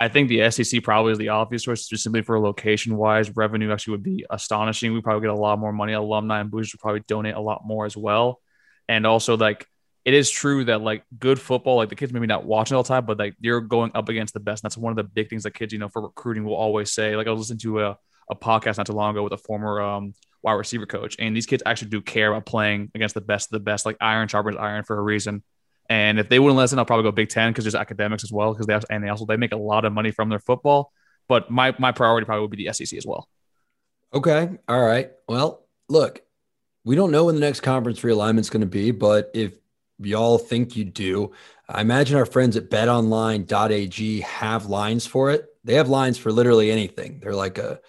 I 0.00 0.08
think 0.08 0.28
the 0.28 0.50
SEC 0.50 0.82
probably 0.82 1.12
is 1.12 1.18
the 1.18 1.30
obvious 1.30 1.62
choice, 1.62 1.86
just 1.86 2.02
simply 2.02 2.22
for 2.22 2.38
location 2.38 2.96
wise. 2.96 3.34
Revenue 3.34 3.72
actually 3.72 3.92
would 3.92 4.02
be 4.02 4.26
astonishing. 4.28 4.92
We 4.92 5.00
probably 5.00 5.26
get 5.26 5.34
a 5.34 5.40
lot 5.40 5.58
more 5.58 5.72
money. 5.72 5.92
Alumni 5.94 6.40
and 6.40 6.50
boosters 6.50 6.74
would 6.74 6.80
probably 6.80 7.04
donate 7.06 7.34
a 7.34 7.40
lot 7.40 7.62
more 7.64 7.86
as 7.86 7.96
well. 7.96 8.40
And 8.88 9.06
also, 9.06 9.36
like, 9.36 9.66
it 10.04 10.12
is 10.12 10.30
true 10.30 10.64
that 10.64 10.82
like 10.82 11.04
good 11.18 11.40
football, 11.40 11.76
like 11.76 11.88
the 11.88 11.96
kids 11.96 12.12
maybe 12.12 12.26
not 12.26 12.44
watching 12.44 12.76
all 12.76 12.82
the 12.82 12.88
time, 12.88 13.06
but 13.06 13.18
like 13.18 13.34
you're 13.40 13.60
going 13.60 13.90
up 13.94 14.08
against 14.08 14.34
the 14.34 14.40
best. 14.40 14.62
And 14.62 14.70
that's 14.70 14.76
one 14.76 14.90
of 14.90 14.96
the 14.96 15.04
big 15.04 15.30
things 15.30 15.44
that 15.44 15.52
kids, 15.52 15.72
you 15.72 15.78
know, 15.78 15.88
for 15.88 16.02
recruiting 16.02 16.44
will 16.44 16.54
always 16.54 16.92
say. 16.92 17.16
Like 17.16 17.26
I 17.26 17.30
was 17.30 17.40
listening 17.40 17.60
to 17.60 17.80
a, 17.80 17.98
a 18.30 18.36
podcast 18.36 18.76
not 18.76 18.86
too 18.86 18.92
long 18.92 19.12
ago 19.12 19.22
with 19.22 19.32
a 19.32 19.38
former 19.38 19.80
um, 19.80 20.12
wide 20.42 20.52
receiver 20.52 20.84
coach, 20.84 21.16
and 21.18 21.34
these 21.34 21.46
kids 21.46 21.62
actually 21.64 21.88
do 21.88 22.02
care 22.02 22.30
about 22.30 22.44
playing 22.44 22.90
against 22.94 23.14
the 23.14 23.22
best 23.22 23.48
of 23.48 23.52
the 23.52 23.60
best. 23.60 23.86
Like 23.86 23.96
iron 24.00 24.28
sharpens 24.28 24.58
iron 24.58 24.84
for 24.84 24.98
a 24.98 25.02
reason. 25.02 25.42
And 25.88 26.18
if 26.18 26.28
they 26.28 26.38
wouldn't 26.38 26.56
listen, 26.56 26.78
I'll 26.78 26.84
probably 26.84 27.04
go 27.04 27.12
Big 27.12 27.28
Ten 27.28 27.52
because 27.52 27.64
there's 27.64 27.74
academics 27.74 28.24
as 28.24 28.32
well. 28.32 28.52
Because 28.52 28.66
they 28.66 28.74
also, 28.74 28.86
and 28.90 29.02
they 29.02 29.08
also 29.08 29.24
they 29.26 29.36
make 29.36 29.52
a 29.52 29.56
lot 29.56 29.84
of 29.84 29.92
money 29.92 30.10
from 30.10 30.28
their 30.28 30.38
football. 30.38 30.92
But 31.28 31.50
my 31.50 31.74
my 31.78 31.92
priority 31.92 32.26
probably 32.26 32.42
would 32.42 32.50
be 32.50 32.66
the 32.66 32.72
SEC 32.74 32.96
as 32.96 33.06
well. 33.06 33.28
Okay. 34.12 34.50
All 34.68 34.80
right. 34.80 35.10
Well, 35.28 35.66
look, 35.88 36.20
we 36.84 36.96
don't 36.96 37.10
know 37.10 37.24
when 37.24 37.34
the 37.34 37.40
next 37.40 37.60
conference 37.60 38.00
realignment 38.00 38.40
is 38.40 38.50
going 38.50 38.60
to 38.60 38.66
be, 38.66 38.90
but 38.90 39.30
if 39.34 39.54
y'all 39.98 40.38
think 40.38 40.76
you 40.76 40.84
do, 40.84 41.32
I 41.68 41.80
imagine 41.80 42.16
our 42.16 42.26
friends 42.26 42.56
at 42.56 42.70
betonline.ag 42.70 44.20
have 44.20 44.66
lines 44.66 45.06
for 45.06 45.30
it. 45.30 45.46
They 45.64 45.74
have 45.74 45.88
lines 45.88 46.18
for 46.18 46.30
literally 46.30 46.70
anything. 46.70 47.20
They're 47.20 47.34
like 47.34 47.58
a 47.58 47.80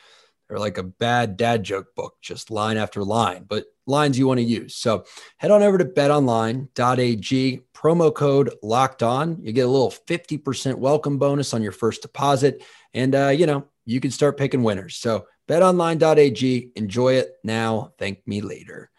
they're 0.47 0.59
like 0.59 0.77
a 0.77 0.83
bad 0.83 1.37
dad 1.37 1.63
joke 1.63 1.95
book, 1.95 2.15
just 2.21 2.51
line 2.51 2.77
after 2.77 3.03
line, 3.03 3.45
but 3.47 3.65
lines 3.87 4.17
you 4.17 4.27
want 4.27 4.39
to 4.39 4.43
use. 4.43 4.75
So 4.75 5.05
head 5.37 5.49
on 5.49 5.63
over 5.63 5.79
to 5.79 5.85
betonline.ag, 5.85 7.61
promo 7.73 8.13
code 8.13 8.53
locked 8.61 9.01
on. 9.01 9.41
You 9.41 9.51
get 9.51 9.65
a 9.65 9.69
little 9.69 9.91
50% 9.91 10.75
welcome 10.75 11.17
bonus 11.17 11.53
on 11.55 11.63
your 11.63 11.71
first 11.71 12.03
deposit. 12.03 12.63
And, 12.93 13.15
uh, 13.15 13.29
you 13.29 13.47
know, 13.47 13.65
you 13.85 13.99
can 13.99 14.11
start 14.11 14.37
picking 14.37 14.61
winners. 14.61 14.95
So 14.97 15.25
betonline.ag, 15.47 16.71
enjoy 16.75 17.13
it 17.13 17.33
now. 17.43 17.93
Thank 17.97 18.27
me 18.27 18.41
later. 18.41 18.89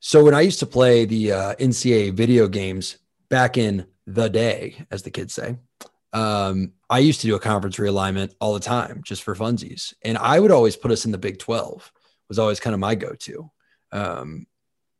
So 0.00 0.24
when 0.24 0.34
I 0.34 0.40
used 0.40 0.58
to 0.60 0.66
play 0.66 1.04
the 1.04 1.32
uh, 1.32 1.54
NCAA 1.56 2.12
video 2.14 2.48
games 2.48 2.98
back 3.28 3.56
in 3.56 3.86
the 4.06 4.28
day, 4.28 4.84
as 4.90 5.02
the 5.02 5.10
kids 5.10 5.32
say, 5.34 5.56
um, 6.12 6.72
I 6.90 6.98
used 6.98 7.20
to 7.20 7.26
do 7.26 7.36
a 7.36 7.40
conference 7.40 7.76
realignment 7.76 8.34
all 8.40 8.54
the 8.54 8.60
time 8.60 9.02
just 9.04 9.22
for 9.22 9.34
funsies. 9.34 9.94
And 10.02 10.18
I 10.18 10.40
would 10.40 10.50
always 10.50 10.76
put 10.76 10.90
us 10.90 11.04
in 11.04 11.12
the 11.12 11.18
Big 11.18 11.38
12 11.38 11.90
was 12.28 12.38
always 12.38 12.60
kind 12.60 12.74
of 12.74 12.80
my 12.80 12.94
go-to. 12.94 13.50
Um, 13.92 14.46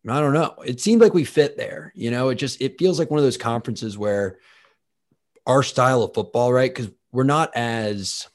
I 0.09 0.21
don't 0.21 0.35
know. 0.35 0.55
It 0.67 0.81
seemed 0.81 1.01
like 1.01 1.15
we 1.15 1.25
fit 1.25 1.57
there. 1.57 1.93
You 1.95 2.11
know, 2.11 2.29
it 2.29 2.35
just 2.35 2.61
it 2.61 2.79
feels 2.79 2.99
like 2.99 3.11
one 3.11 3.19
of 3.19 3.25
those 3.25 3.37
conferences 3.37 3.97
where 3.97 4.39
our 5.47 5.63
style 5.63 6.03
of 6.03 6.13
football, 6.13 6.53
right? 6.53 6.73
Because 6.73 6.91
we're 7.11 7.25
not 7.25 7.53
as 7.55 8.29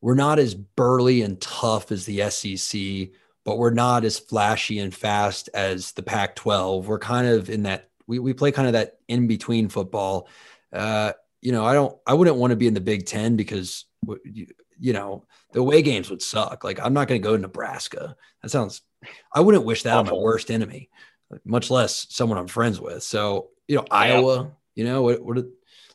we're 0.00 0.14
not 0.14 0.38
as 0.38 0.54
burly 0.54 1.22
and 1.22 1.40
tough 1.40 1.92
as 1.92 2.06
the 2.06 2.30
SEC, 2.30 3.10
but 3.44 3.58
we're 3.58 3.70
not 3.70 4.04
as 4.04 4.18
flashy 4.18 4.78
and 4.78 4.94
fast 4.94 5.48
as 5.54 5.92
the 5.92 6.02
Pac-12. 6.02 6.84
We're 6.84 6.98
kind 6.98 7.28
of 7.28 7.50
in 7.50 7.64
that 7.64 7.90
we 8.06 8.18
we 8.18 8.32
play 8.32 8.52
kind 8.52 8.66
of 8.66 8.72
that 8.74 8.98
in 9.08 9.26
between 9.26 9.68
football. 9.68 10.28
Uh, 10.72 11.12
you 11.40 11.52
know, 11.52 11.64
I 11.64 11.74
don't 11.74 11.96
I 12.06 12.14
wouldn't 12.14 12.36
want 12.36 12.50
to 12.50 12.56
be 12.56 12.66
in 12.66 12.74
the 12.74 12.80
Big 12.80 13.06
Ten 13.06 13.36
because 13.36 13.84
you, 14.24 14.46
you 14.78 14.92
know 14.92 15.24
the 15.52 15.60
away 15.60 15.82
games 15.82 16.10
would 16.10 16.22
suck. 16.22 16.64
Like 16.64 16.80
I'm 16.80 16.94
not 16.94 17.08
going 17.08 17.20
to 17.20 17.26
go 17.26 17.36
to 17.36 17.42
Nebraska. 17.42 18.16
That 18.42 18.50
sounds. 18.50 18.82
I 19.32 19.40
wouldn't 19.40 19.64
wish 19.64 19.84
that 19.84 19.96
on 19.96 20.06
my 20.06 20.12
worst 20.12 20.50
enemy, 20.50 20.90
much 21.44 21.70
less 21.70 22.06
someone 22.10 22.38
I'm 22.38 22.48
friends 22.48 22.80
with. 22.80 23.02
So 23.02 23.48
you 23.68 23.76
know, 23.76 23.86
Iowa. 23.90 24.52
You 24.74 24.84
know 24.84 25.02
what? 25.02 25.22
What? 25.22 25.44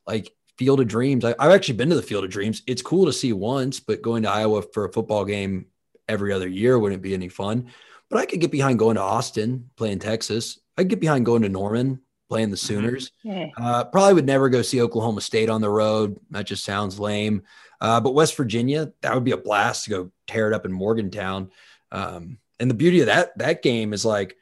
Like 0.05 0.31
Field 0.57 0.79
of 0.79 0.87
Dreams. 0.87 1.25
I, 1.25 1.35
I've 1.39 1.51
actually 1.51 1.75
been 1.75 1.89
to 1.89 1.95
the 1.95 2.01
Field 2.01 2.23
of 2.23 2.29
Dreams. 2.29 2.61
It's 2.67 2.81
cool 2.81 3.05
to 3.05 3.13
see 3.13 3.33
once, 3.33 3.79
but 3.79 4.01
going 4.01 4.23
to 4.23 4.29
Iowa 4.29 4.61
for 4.61 4.85
a 4.85 4.91
football 4.91 5.25
game 5.25 5.67
every 6.07 6.31
other 6.31 6.47
year 6.47 6.79
wouldn't 6.79 7.01
be 7.01 7.13
any 7.13 7.29
fun. 7.29 7.67
But 8.09 8.19
I 8.19 8.25
could 8.25 8.39
get 8.39 8.51
behind 8.51 8.79
going 8.79 8.95
to 8.95 9.01
Austin, 9.01 9.69
playing 9.75 9.99
Texas. 9.99 10.59
I 10.77 10.81
could 10.81 10.89
get 10.89 10.99
behind 10.99 11.25
going 11.25 11.41
to 11.41 11.49
Norman, 11.49 11.99
playing 12.29 12.51
the 12.51 12.57
Sooners. 12.57 13.11
Uh, 13.57 13.85
probably 13.85 14.13
would 14.13 14.25
never 14.25 14.49
go 14.49 14.61
see 14.61 14.81
Oklahoma 14.81 15.21
State 15.21 15.49
on 15.49 15.61
the 15.61 15.69
road. 15.69 16.19
That 16.31 16.45
just 16.45 16.63
sounds 16.63 16.99
lame. 16.99 17.43
Uh, 17.81 17.99
but 17.99 18.13
West 18.13 18.35
Virginia, 18.37 18.91
that 19.01 19.13
would 19.13 19.23
be 19.23 19.31
a 19.31 19.37
blast 19.37 19.85
to 19.85 19.89
go 19.89 20.11
tear 20.27 20.47
it 20.47 20.53
up 20.53 20.65
in 20.65 20.71
Morgantown. 20.71 21.51
Um, 21.91 22.37
and 22.59 22.69
the 22.69 22.75
beauty 22.75 23.01
of 23.01 23.07
that 23.07 23.37
that 23.37 23.61
game 23.61 23.93
is 23.93 24.05
like 24.05 24.37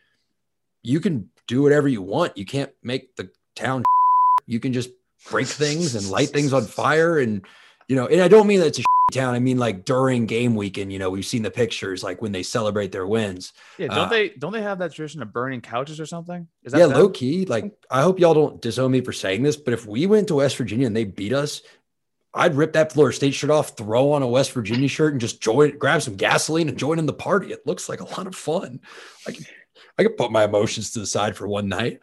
you 0.83 0.99
can 0.99 1.29
do 1.47 1.61
whatever 1.61 1.87
you 1.87 2.01
want. 2.01 2.37
You 2.37 2.45
can't 2.45 2.71
make 2.83 3.15
the 3.15 3.29
town. 3.55 3.83
You 4.45 4.59
can 4.59 4.73
just 4.73 4.89
break 5.29 5.47
things 5.47 5.95
and 5.95 6.09
light 6.09 6.29
things 6.29 6.53
on 6.53 6.65
fire, 6.65 7.19
and 7.19 7.45
you 7.87 7.95
know. 7.95 8.07
And 8.07 8.21
I 8.21 8.27
don't 8.27 8.47
mean 8.47 8.59
that 8.59 8.67
it's 8.67 8.79
a 8.79 8.83
town. 9.11 9.35
I 9.35 9.39
mean 9.39 9.57
like 9.57 9.85
during 9.85 10.25
game 10.25 10.55
weekend. 10.55 10.91
You 10.91 10.99
know, 10.99 11.09
we've 11.09 11.25
seen 11.25 11.43
the 11.43 11.51
pictures 11.51 12.03
like 12.03 12.21
when 12.21 12.31
they 12.31 12.43
celebrate 12.43 12.91
their 12.91 13.07
wins. 13.07 13.53
Yeah, 13.77 13.87
don't 13.87 13.97
Uh, 13.97 14.09
they 14.09 14.29
don't 14.29 14.53
they 14.53 14.61
have 14.61 14.79
that 14.79 14.93
tradition 14.93 15.21
of 15.21 15.31
burning 15.31 15.61
couches 15.61 15.99
or 15.99 16.05
something? 16.05 16.47
Is 16.63 16.71
that 16.71 16.79
yeah, 16.79 16.87
them? 16.87 16.97
low 16.97 17.09
key. 17.09 17.45
Like, 17.45 17.73
I 17.89 18.01
hope 18.01 18.19
y'all 18.19 18.33
don't 18.33 18.61
disown 18.61 18.91
me 18.91 19.01
for 19.01 19.13
saying 19.13 19.43
this, 19.43 19.57
but 19.57 19.73
if 19.73 19.85
we 19.85 20.05
went 20.05 20.27
to 20.29 20.35
West 20.35 20.57
Virginia 20.57 20.87
and 20.87 20.95
they 20.95 21.03
beat 21.03 21.33
us, 21.33 21.61
I'd 22.33 22.55
rip 22.55 22.73
that 22.73 22.91
Florida 22.91 23.15
State 23.15 23.35
shirt 23.35 23.51
off, 23.51 23.77
throw 23.77 24.11
on 24.13 24.23
a 24.23 24.27
West 24.27 24.53
Virginia 24.53 24.87
shirt, 24.87 25.11
and 25.13 25.21
just 25.21 25.39
join, 25.39 25.77
grab 25.77 26.01
some 26.01 26.15
gasoline 26.15 26.67
and 26.67 26.77
join 26.77 26.97
in 26.97 27.05
the 27.05 27.13
party. 27.13 27.51
It 27.51 27.67
looks 27.67 27.87
like 27.87 27.99
a 27.99 28.05
lot 28.05 28.25
of 28.25 28.35
fun. 28.35 28.79
I 29.27 29.33
can, 29.33 29.45
I 29.99 30.03
can 30.03 30.13
put 30.13 30.31
my 30.31 30.43
emotions 30.43 30.91
to 30.91 30.99
the 30.99 31.05
side 31.05 31.35
for 31.35 31.47
one 31.47 31.69
night. 31.69 31.99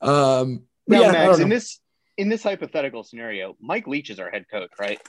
Um, 0.00 0.62
Now, 0.86 1.00
yeah, 1.00 1.08
I 1.08 1.12
Max, 1.12 1.38
in 1.40 1.48
this 1.48 1.80
in 2.16 2.28
this 2.28 2.42
hypothetical 2.42 3.04
scenario, 3.04 3.56
Mike 3.60 3.86
Leach 3.86 4.10
is 4.10 4.18
our 4.18 4.30
head 4.30 4.46
coach, 4.50 4.70
right? 4.78 5.00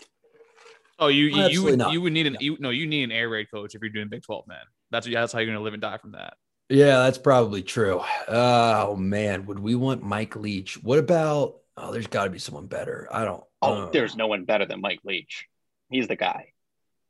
Oh, 1.00 1.08
you 1.08 1.26
you, 1.26 1.48
you 1.48 1.64
would 1.64 1.78
not. 1.78 1.92
you 1.92 2.02
would 2.02 2.14
need 2.14 2.28
an 2.28 2.34
No. 2.34 2.40
you, 2.40 2.58
no 2.60 2.70
you 2.70 2.86
need 2.88 3.04
an 3.04 3.12
air 3.12 3.28
raid 3.30 3.50
coach 3.52 3.76
if 3.76 3.82
you're 3.82 3.90
doing 3.90 4.10
Big 4.10 4.24
Twelve, 4.24 4.48
man. 4.48 4.60
That's 4.92 5.08
that's 5.08 5.34
how 5.34 5.40
you're 5.40 5.48
gonna 5.54 5.64
live 5.64 5.74
and 5.74 5.82
die 5.82 5.98
from 5.98 6.12
that. 6.12 6.36
yeah, 6.70 7.00
that's 7.00 7.18
probably 7.18 7.64
true. 7.64 8.02
Oh 8.28 8.96
man, 8.96 9.46
would 9.48 9.60
we 9.60 9.76
want 9.76 10.04
Mike 10.04 10.36
Leach? 10.36 10.82
What 10.84 11.00
about? 11.00 11.56
Oh, 11.76 11.92
there's 11.92 12.06
got 12.08 12.26
to 12.26 12.30
be 12.30 12.38
someone 12.40 12.68
better. 12.68 13.08
I 13.12 13.26
don't. 13.26 13.44
Oh, 13.62 13.84
uh, 13.86 13.90
there's 13.90 14.16
no 14.16 14.28
one 14.28 14.46
better 14.46 14.66
than 14.68 14.80
Mike 14.82 15.00
Leach. 15.04 15.48
He's 15.90 16.08
the 16.08 16.16
guy. 16.16 16.50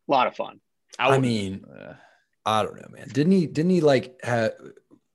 A 0.08 0.12
lot 0.12 0.28
of 0.28 0.36
fun. 0.36 0.62
I 0.98 1.10
would- 1.10 1.22
mean, 1.22 1.66
uh, 1.66 1.96
I 2.46 2.64
don't 2.64 2.76
know, 2.78 2.88
man. 2.90 3.10
Didn't 3.10 3.34
he? 3.34 3.46
Didn't 3.48 3.72
he 3.72 3.82
like 3.82 4.18
have 4.24 4.54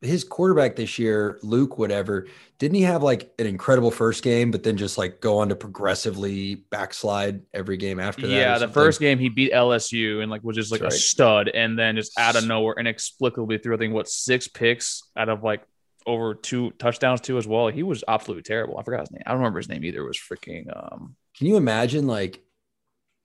his 0.00 0.22
quarterback 0.24 0.76
this 0.76 0.98
year, 0.98 1.38
Luke, 1.42 1.78
whatever? 1.78 2.26
Didn't 2.58 2.76
he 2.76 2.82
have 2.82 3.02
like 3.02 3.32
an 3.38 3.46
incredible 3.46 3.90
first 3.90 4.22
game, 4.22 4.50
but 4.50 4.62
then 4.62 4.76
just 4.76 4.96
like 4.98 5.20
go 5.20 5.38
on 5.38 5.48
to 5.48 5.56
progressively 5.56 6.56
backslide 6.70 7.42
every 7.52 7.76
game 7.76 7.98
after 7.98 8.26
that? 8.26 8.32
Yeah, 8.32 8.58
the 8.58 8.68
first 8.68 9.00
game 9.00 9.18
he 9.18 9.28
beat 9.28 9.52
LSU 9.52 10.22
and 10.22 10.30
like 10.30 10.42
was 10.44 10.56
just 10.56 10.70
like 10.70 10.82
right. 10.82 10.92
a 10.92 10.96
stud, 10.96 11.48
and 11.48 11.78
then 11.78 11.96
just 11.96 12.18
out 12.18 12.36
of 12.36 12.46
nowhere 12.46 12.74
inexplicably 12.78 13.58
threw 13.58 13.74
I 13.74 13.78
think 13.78 13.94
what 13.94 14.08
six 14.08 14.46
picks 14.48 15.02
out 15.16 15.28
of 15.28 15.42
like 15.42 15.62
over 16.06 16.34
two 16.34 16.70
touchdowns 16.72 17.20
too 17.20 17.36
as 17.36 17.46
well. 17.46 17.68
He 17.68 17.82
was 17.82 18.04
absolutely 18.06 18.42
terrible. 18.42 18.78
I 18.78 18.82
forgot 18.82 19.00
his 19.00 19.10
name. 19.10 19.22
I 19.26 19.30
don't 19.30 19.40
remember 19.40 19.58
his 19.58 19.68
name 19.68 19.84
either. 19.84 20.00
It 20.00 20.08
was 20.08 20.18
freaking. 20.18 20.64
Um, 20.74 21.16
Can 21.36 21.46
you 21.46 21.56
imagine 21.56 22.06
like, 22.06 22.40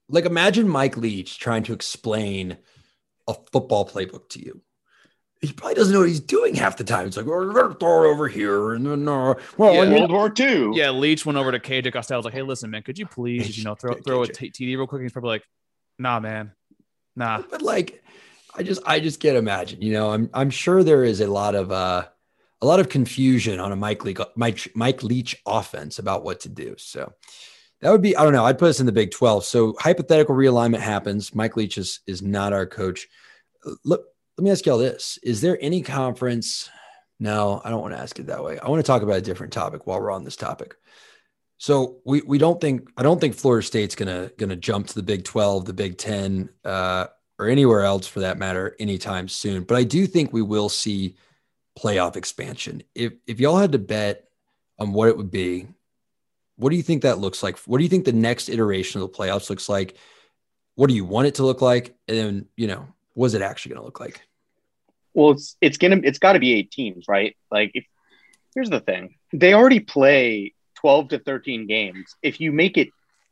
like 0.09 0.25
imagine 0.25 0.67
Mike 0.67 0.97
Leach 0.97 1.39
trying 1.39 1.63
to 1.63 1.73
explain 1.73 2.57
a 3.27 3.35
football 3.51 3.87
playbook 3.87 4.29
to 4.29 4.43
you. 4.43 4.61
He 5.43 5.51
probably 5.51 5.75
doesn't 5.75 5.93
know 5.93 5.99
what 5.99 6.07
he's 6.07 6.21
doing 6.21 6.55
half 6.55 6.77
the 6.77 6.85
time. 6.85 7.05
It's 7.05 7.17
like, 7.17 7.25
we're 7.25 7.51
going 7.51 7.73
to 7.73 7.77
throw 7.77 8.05
it 8.05 8.13
over 8.13 8.29
here. 8.29 8.75
And 8.75 8.85
then, 8.85 9.05
uh, 9.09 9.33
well, 9.57 9.73
yeah, 9.73 9.91
World 9.91 10.11
War 10.11 10.33
II. 10.39 10.69
Yeah, 10.73 10.91
Leach 10.91 11.25
went 11.25 11.37
over 11.37 11.51
to 11.51 11.59
KJ 11.59 11.91
Costello. 11.91 12.19
Was 12.19 12.25
like, 12.25 12.33
hey, 12.33 12.43
listen, 12.43 12.69
man, 12.69 12.81
could 12.81 12.97
you 12.97 13.05
please, 13.05 13.57
you 13.57 13.63
know, 13.65 13.75
throw, 13.75 13.93
throw 13.95 14.23
a 14.23 14.27
t- 14.27 14.49
TD 14.49 14.77
real 14.77 14.87
quick? 14.87 15.01
he's 15.01 15.11
probably 15.11 15.31
like, 15.31 15.43
nah, 15.99 16.21
man, 16.21 16.53
nah. 17.17 17.43
But 17.51 17.61
like, 17.61 18.05
I 18.55 18.63
just, 18.63 18.81
I 18.85 19.01
just 19.01 19.19
can't 19.19 19.35
imagine. 19.35 19.81
You 19.81 19.91
know, 19.91 20.11
I'm, 20.11 20.29
I'm 20.33 20.49
sure 20.49 20.81
there 20.81 21.03
is 21.03 21.19
a 21.19 21.27
lot 21.27 21.55
of, 21.55 21.73
uh, 21.73 22.05
a 22.61 22.65
lot 22.65 22.79
of 22.79 22.87
confusion 22.87 23.59
on 23.59 23.73
a 23.73 23.75
Mike 23.75 24.05
Leach, 24.05 24.19
Mike, 24.35 24.71
Mike 24.75 25.03
Leach 25.03 25.41
offense 25.45 25.99
about 25.99 26.23
what 26.23 26.39
to 26.39 26.49
do. 26.49 26.75
So 26.77 27.11
that 27.81 27.91
would 27.91 28.01
be, 28.01 28.15
I 28.15 28.23
don't 28.23 28.31
know. 28.31 28.45
I'd 28.45 28.57
put 28.57 28.69
us 28.69 28.79
in 28.79 28.85
the 28.85 28.93
Big 28.93 29.11
12. 29.11 29.43
So 29.43 29.75
hypothetical 29.77 30.35
realignment 30.35 30.79
happens. 30.79 31.35
Mike 31.35 31.57
Leach 31.57 31.77
is, 31.77 31.99
is 32.07 32.21
not 32.21 32.53
our 32.53 32.65
coach. 32.65 33.09
Look, 33.83 34.05
let 34.37 34.43
me 34.43 34.51
ask 34.51 34.65
y'all 34.65 34.77
this. 34.77 35.19
Is 35.23 35.41
there 35.41 35.57
any 35.61 35.81
conference? 35.81 36.69
No, 37.19 37.61
I 37.63 37.69
don't 37.69 37.81
want 37.81 37.93
to 37.93 37.99
ask 37.99 38.17
it 38.19 38.27
that 38.27 38.43
way. 38.43 38.59
I 38.59 38.69
want 38.69 38.83
to 38.83 38.87
talk 38.87 39.01
about 39.01 39.17
a 39.17 39.21
different 39.21 39.53
topic 39.53 39.85
while 39.85 39.99
we're 39.99 40.11
on 40.11 40.23
this 40.23 40.35
topic. 40.35 40.75
So 41.57 41.99
we 42.05 42.21
we 42.21 42.37
don't 42.37 42.59
think 42.59 42.89
I 42.97 43.03
don't 43.03 43.21
think 43.21 43.35
Florida 43.35 43.65
State's 43.65 43.95
gonna 43.95 44.31
gonna 44.37 44.55
jump 44.55 44.87
to 44.87 44.95
the 44.95 45.03
Big 45.03 45.23
12, 45.23 45.65
the 45.65 45.73
Big 45.73 45.97
10, 45.97 46.49
uh, 46.65 47.07
or 47.39 47.47
anywhere 47.47 47.81
else 47.81 48.07
for 48.07 48.21
that 48.21 48.37
matter 48.37 48.75
anytime 48.79 49.27
soon. 49.27 49.63
But 49.63 49.77
I 49.77 49.83
do 49.83 50.07
think 50.07 50.33
we 50.33 50.41
will 50.41 50.67
see 50.67 51.15
playoff 51.79 52.15
expansion. 52.15 52.83
If 52.95 53.13
if 53.27 53.39
y'all 53.39 53.57
had 53.57 53.71
to 53.73 53.79
bet 53.79 54.25
on 54.79 54.93
what 54.93 55.09
it 55.09 55.15
would 55.15 55.31
be, 55.31 55.67
what 56.57 56.71
do 56.71 56.75
you 56.75 56.83
think 56.83 57.03
that 57.03 57.19
looks 57.19 57.43
like? 57.43 57.57
What 57.59 57.77
do 57.77 57.83
you 57.83 57.89
think 57.89 58.05
the 58.05 58.13
next 58.13 58.49
iteration 58.49 59.01
of 59.01 59.11
the 59.11 59.17
playoffs 59.17 59.49
looks 59.49 59.69
like? 59.69 59.97
What 60.75 60.87
do 60.87 60.95
you 60.95 61.05
want 61.05 61.27
it 61.27 61.35
to 61.35 61.45
look 61.45 61.61
like? 61.61 61.95
And 62.07 62.17
then, 62.17 62.45
you 62.57 62.67
know, 62.67 62.87
what's 63.13 63.33
it 63.33 63.41
actually 63.41 63.71
going 63.71 63.81
to 63.81 63.85
look 63.85 63.99
like? 63.99 64.21
Well, 65.13 65.31
it's 65.31 65.55
it's 65.61 65.77
gonna 65.77 66.01
it's 66.03 66.17
got 66.17 66.33
to 66.33 66.39
be 66.39 66.53
eight 66.53 66.71
teams, 66.71 67.05
right? 67.07 67.37
Like, 67.51 67.71
if 67.75 67.85
here's 68.55 68.71
the 68.71 68.79
thing, 68.79 69.15
they 69.31 69.53
already 69.53 69.79
play 69.79 70.53
twelve 70.75 71.09
to 71.09 71.19
thirteen 71.19 71.67
games. 71.67 72.15
If 72.23 72.41
you 72.41 72.51
make 72.51 72.77
it 72.77 72.89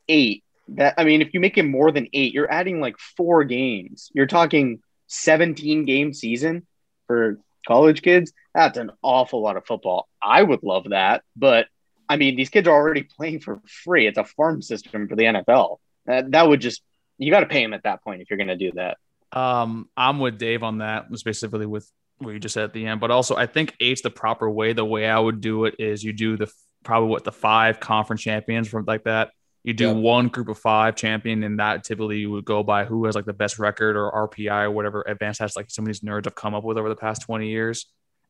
eight, 0.07 0.43
that 0.69 0.93
I 0.97 1.03
mean, 1.03 1.23
if 1.23 1.33
you 1.33 1.39
make 1.39 1.57
it 1.57 1.63
more 1.63 1.91
than 1.91 2.07
eight, 2.13 2.33
you're 2.33 2.51
adding 2.51 2.79
like 2.79 2.99
four 2.99 3.43
games. 3.45 4.11
You're 4.13 4.27
talking 4.27 4.83
seventeen 5.07 5.85
game 5.85 6.13
season 6.13 6.67
for 7.07 7.39
college 7.67 8.03
kids. 8.03 8.31
That's 8.53 8.77
an 8.77 8.91
awful 9.01 9.41
lot 9.41 9.57
of 9.57 9.65
football. 9.65 10.07
I 10.21 10.43
would 10.43 10.61
love 10.61 10.89
that, 10.89 11.23
but 11.35 11.65
I 12.11 12.17
mean, 12.17 12.35
these 12.35 12.49
kids 12.49 12.67
are 12.67 12.75
already 12.75 13.03
playing 13.03 13.39
for 13.39 13.61
free. 13.85 14.05
It's 14.05 14.17
a 14.17 14.25
farm 14.25 14.61
system 14.61 15.07
for 15.07 15.15
the 15.15 15.23
NFL. 15.23 15.77
That, 16.07 16.31
that 16.31 16.45
would 16.45 16.59
just, 16.59 16.81
you 17.17 17.31
got 17.31 17.39
to 17.39 17.45
pay 17.45 17.61
them 17.61 17.73
at 17.73 17.83
that 17.83 18.03
point 18.03 18.21
if 18.21 18.29
you're 18.29 18.35
going 18.35 18.47
to 18.47 18.57
do 18.57 18.73
that. 18.73 18.97
Um, 19.33 19.89
I'm 19.95 20.19
with 20.19 20.37
Dave 20.37 20.63
on 20.63 20.79
that, 20.79 21.05
specifically 21.15 21.65
with 21.65 21.89
what 22.19 22.31
you 22.31 22.39
just 22.39 22.53
said 22.53 22.65
at 22.65 22.73
the 22.73 22.85
end. 22.85 22.99
But 22.99 23.11
also, 23.11 23.35
I 23.35 23.45
think 23.45 23.75
eight's 23.79 24.01
the 24.01 24.09
proper 24.09 24.49
way. 24.49 24.73
The 24.73 24.85
way 24.85 25.09
I 25.09 25.19
would 25.19 25.41
do 25.41 25.65
it 25.65 25.75
is 25.79 26.03
you 26.03 26.13
do 26.13 26.37
the 26.37 26.51
probably 26.83 27.09
what 27.09 27.23
the 27.23 27.31
five 27.31 27.79
conference 27.79 28.21
champions 28.21 28.67
from 28.67 28.85
like 28.85 29.03
that. 29.03 29.31
You 29.63 29.73
do 29.73 29.93
one 29.93 30.29
group 30.29 30.47
of 30.47 30.57
five 30.57 30.95
champion, 30.95 31.43
and 31.43 31.59
that 31.59 31.83
typically 31.83 32.17
you 32.17 32.31
would 32.31 32.45
go 32.45 32.63
by 32.63 32.83
who 32.83 33.05
has 33.05 33.13
like 33.13 33.25
the 33.25 33.33
best 33.33 33.59
record 33.59 33.95
or 33.95 34.27
RPI 34.27 34.63
or 34.63 34.71
whatever 34.71 35.03
advanced 35.07 35.39
has 35.39 35.55
like 35.55 35.69
some 35.69 35.83
of 35.83 35.87
these 35.87 35.99
nerds 35.99 36.25
have 36.25 36.33
come 36.33 36.55
up 36.55 36.63
with 36.63 36.79
over 36.79 36.89
the 36.89 36.95
past 36.95 37.21
20 37.21 37.47
years. 37.47 37.85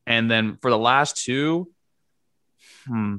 And 0.06 0.30
then 0.30 0.58
for 0.60 0.70
the 0.70 0.76
last 0.76 1.24
two, 1.24 1.70
hmm, 2.86 3.16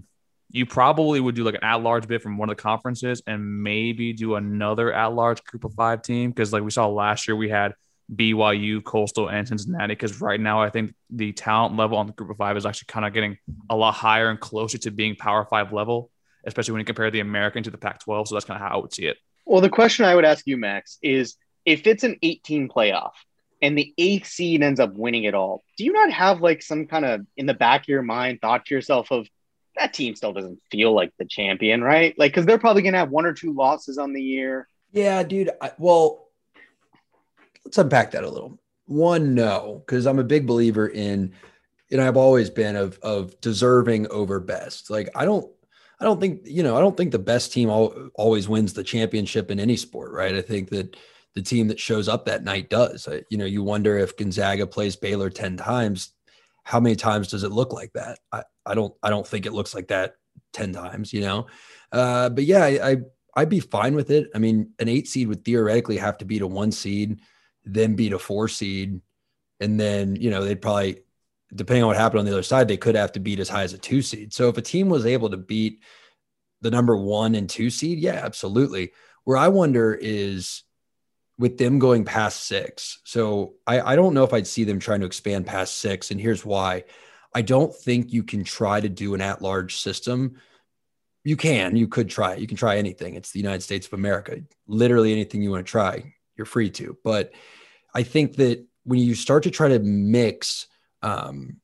you 0.54 0.68
probably 0.68 1.20
would 1.20 1.36
do 1.36 1.44
like 1.44 1.56
an 1.56 1.64
at-large 1.64 2.08
bid 2.08 2.22
from 2.22 2.38
one 2.38 2.50
of 2.50 2.56
the 2.56 2.62
conferences 2.62 3.22
and 3.26 3.64
maybe 3.64 4.14
do 4.14 4.36
another 4.36 4.94
at-large 4.94 5.44
group 5.44 5.66
of 5.66 5.74
five 5.74 6.04
team 6.04 6.30
because 6.30 6.54
like 6.54 6.64
we 6.64 6.70
saw 6.70 6.88
last 6.88 7.28
year 7.28 7.36
we 7.36 7.50
had 7.50 7.74
BYU, 8.16 8.84
Coastal, 8.84 9.30
and 9.30 9.48
Cincinnati. 9.48 9.94
Because 9.94 10.22
right 10.22 10.40
now 10.40 10.62
I 10.62 10.70
think 10.70 10.94
the 11.10 11.32
talent 11.32 11.76
level 11.76 11.98
on 11.98 12.06
the 12.06 12.14
group 12.14 12.30
of 12.30 12.38
five 12.38 12.56
is 12.56 12.66
actually 12.66 12.86
kind 12.88 13.06
of 13.06 13.14
getting 13.14 13.38
a 13.70 13.76
lot 13.76 13.94
higher 13.94 14.30
and 14.30 14.40
closer 14.40 14.78
to 14.78 14.92
being 14.92 15.16
Power 15.16 15.46
Five 15.46 15.74
level, 15.74 16.12
especially 16.46 16.74
when 16.74 16.80
you 16.82 16.86
compare 16.86 17.10
the 17.10 17.22
American 17.22 17.64
to 17.64 17.72
the 17.72 17.78
Pac-12. 17.78 18.28
So 18.28 18.36
that's 18.36 18.46
kind 18.46 18.62
of 18.62 18.68
how 18.68 18.78
I 18.78 18.82
would 18.82 18.94
see 18.94 19.08
it. 19.08 19.18
Well, 19.46 19.62
the 19.62 19.70
question 19.70 20.06
I 20.06 20.16
would 20.16 20.26
ask 20.26 20.46
you, 20.46 20.58
Max, 20.58 21.00
is 21.02 21.36
if 21.66 21.88
it's 21.88 22.04
an 22.04 22.18
18 22.22 22.70
playoff 22.70 23.14
and 23.62 23.78
the 23.78 23.94
eighth 23.98 24.28
seed 24.28 24.62
ends 24.62 24.80
up 24.80 24.94
winning 24.94 25.24
it 25.24 25.34
all, 25.34 25.64
do 25.78 25.84
you 25.84 25.94
not 25.94 26.12
have 26.12 26.42
like 26.42 26.62
some 26.62 26.86
kind 26.86 27.06
of 27.06 27.26
in 27.38 27.46
the 27.46 27.54
back 27.54 27.82
of 27.82 27.88
your 27.88 28.02
mind 28.02 28.40
thought 28.42 28.66
to 28.66 28.76
yourself 28.76 29.12
of 29.12 29.28
that 29.84 29.94
team 29.94 30.16
still 30.16 30.32
doesn't 30.32 30.60
feel 30.72 30.94
like 30.94 31.12
the 31.20 31.26
champion, 31.26 31.84
right? 31.84 32.18
Like, 32.18 32.32
because 32.32 32.46
they're 32.46 32.58
probably 32.58 32.82
going 32.82 32.94
to 32.94 33.00
have 33.00 33.10
one 33.10 33.26
or 33.26 33.34
two 33.34 33.54
losses 33.54 33.98
on 33.98 34.14
the 34.14 34.22
year. 34.22 34.68
Yeah, 34.92 35.22
dude. 35.24 35.50
I, 35.62 35.72
well, 35.78 36.30
let's 37.66 37.78
unpack 37.78 38.12
that 38.12 38.24
a 38.24 38.30
little. 38.30 38.60
One, 38.86 39.36
no, 39.36 39.84
because 39.86 40.08
I'm 40.08 40.20
a 40.20 40.24
big 40.24 40.48
believer 40.48 40.88
in, 40.88 41.34
and 41.92 42.02
I've 42.02 42.18
always 42.18 42.50
been 42.50 42.76
of 42.76 42.98
of 43.02 43.40
deserving 43.42 44.08
over 44.08 44.40
best. 44.40 44.90
Like, 44.90 45.10
I 45.16 45.26
don't, 45.26 45.50
I 46.00 46.06
don't 46.06 46.20
think 46.20 46.42
you 46.46 46.64
know, 46.64 46.78
I 46.78 46.80
don't 46.80 46.96
think 46.96 47.12
the 47.12 47.20
best 47.20 47.52
team 47.54 47.70
al- 47.70 48.10
always 48.16 48.48
wins 48.48 48.74
the 48.74 48.84
championship 48.84 49.52
in 49.52 49.60
any 49.60 49.78
sport, 49.78 50.12
right? 50.12 50.36
I 50.36 50.42
think 50.42 50.70
that 50.70 50.96
the 51.34 51.42
team 51.42 51.68
that 51.70 51.80
shows 51.80 52.08
up 52.08 52.26
that 52.26 52.44
night 52.44 52.70
does. 52.70 53.08
I, 53.08 53.24
you 53.30 53.38
know, 53.38 53.46
you 53.46 53.64
wonder 53.64 53.98
if 53.98 54.18
Gonzaga 54.18 54.68
plays 54.68 54.96
Baylor 54.96 55.30
ten 55.30 55.58
times, 55.58 56.14
how 56.64 56.80
many 56.80 56.96
times 56.96 57.28
does 57.28 57.44
it 57.44 57.52
look 57.52 57.74
like 57.74 57.94
that? 57.94 58.20
I, 58.32 58.44
I 58.66 58.76
don't 58.76 58.94
I 59.04 59.10
don't 59.10 59.28
think 59.28 59.46
it 59.46 59.54
looks 59.54 59.76
like 59.76 59.90
that 59.90 60.16
10 60.54 60.74
times, 60.74 61.14
you 61.14 61.22
know. 61.22 61.48
Uh, 61.92 62.30
but 62.30 62.46
yeah, 62.46 62.64
I, 62.64 62.92
I 62.92 62.98
I'd 63.36 63.50
be 63.50 63.60
fine 63.60 63.96
with 63.96 64.12
it. 64.12 64.30
I 64.36 64.40
mean, 64.40 64.72
an 64.80 64.88
eight 64.88 65.08
seed 65.08 65.28
would 65.28 65.44
theoretically 65.44 65.98
have 65.98 66.18
to 66.20 66.26
beat 66.26 66.42
a 66.42 66.48
one 66.48 66.72
seed, 66.72 67.20
then 67.66 67.96
beat 67.96 68.14
a 68.14 68.20
four 68.20 68.48
seed, 68.48 69.02
and 69.60 69.80
then 69.80 70.16
you 70.16 70.30
know 70.30 70.44
they'd 70.44 70.62
probably, 70.62 71.00
depending 71.54 71.84
on 71.84 71.88
what 71.88 71.98
happened 71.98 72.20
on 72.20 72.26
the 72.26 72.32
other 72.32 72.44
side, 72.44 72.68
they 72.68 72.78
could 72.78 72.96
have 72.96 73.12
to 73.14 73.20
beat 73.20 73.40
as 73.40 73.50
high 73.50 73.64
as 73.64 73.74
a 73.74 73.78
two 73.78 74.02
seed. 74.02 74.34
So 74.34 74.50
if 74.50 74.58
a 74.58 74.62
team 74.62 74.90
was 74.90 75.06
able 75.06 75.30
to 75.32 75.38
beat 75.38 75.82
the 76.62 76.72
number 76.72 76.96
one 76.96 77.36
and 77.36 77.50
two 77.50 77.70
seed, 77.70 78.00
yeah, 78.00 78.22
absolutely. 78.24 78.92
Where 79.24 79.38
I 79.38 79.48
wonder 79.48 79.98
is 80.00 80.64
with 81.38 81.58
them 81.58 81.80
going 81.80 82.06
past 82.06 82.46
six. 82.46 83.00
So 83.04 83.54
I, 83.66 83.82
I 83.82 83.96
don't 83.96 84.14
know 84.14 84.24
if 84.24 84.34
I'd 84.34 84.48
see 84.48 84.64
them 84.64 84.80
trying 84.80 85.00
to 85.00 85.06
expand 85.06 85.48
past 85.48 85.78
six. 85.78 86.12
And 86.12 86.20
here's 86.20 86.46
why. 86.46 86.84
I 87.34 87.42
don't 87.42 87.76
think 87.76 88.14
you 88.14 88.24
can 88.24 88.44
try 88.44 88.80
to 88.80 88.90
do 88.90 89.16
an 89.16 89.22
at 89.22 89.42
large 89.42 89.78
system. 89.78 90.40
You 91.24 91.36
can, 91.36 91.76
you 91.76 91.88
could 91.88 92.10
try. 92.10 92.36
You 92.36 92.48
can 92.48 92.58
try 92.58 92.78
anything. 92.78 93.16
It's 93.16 93.32
the 93.32 93.40
United 93.40 93.64
States 93.64 93.88
of 93.88 93.94
America. 93.94 94.42
Literally 94.68 95.12
anything 95.12 95.42
you 95.42 95.50
want 95.50 95.66
to 95.66 95.72
try, 95.72 96.14
you're 96.36 96.46
free 96.46 96.70
to. 96.72 96.98
But 97.04 97.32
I 97.96 98.04
think 98.04 98.36
that 98.36 98.66
when 98.84 99.00
you 99.00 99.16
start 99.16 99.44
to 99.44 99.52
try 99.52 99.70
to 99.70 99.80
mix 99.80 100.68
um, 101.02 101.58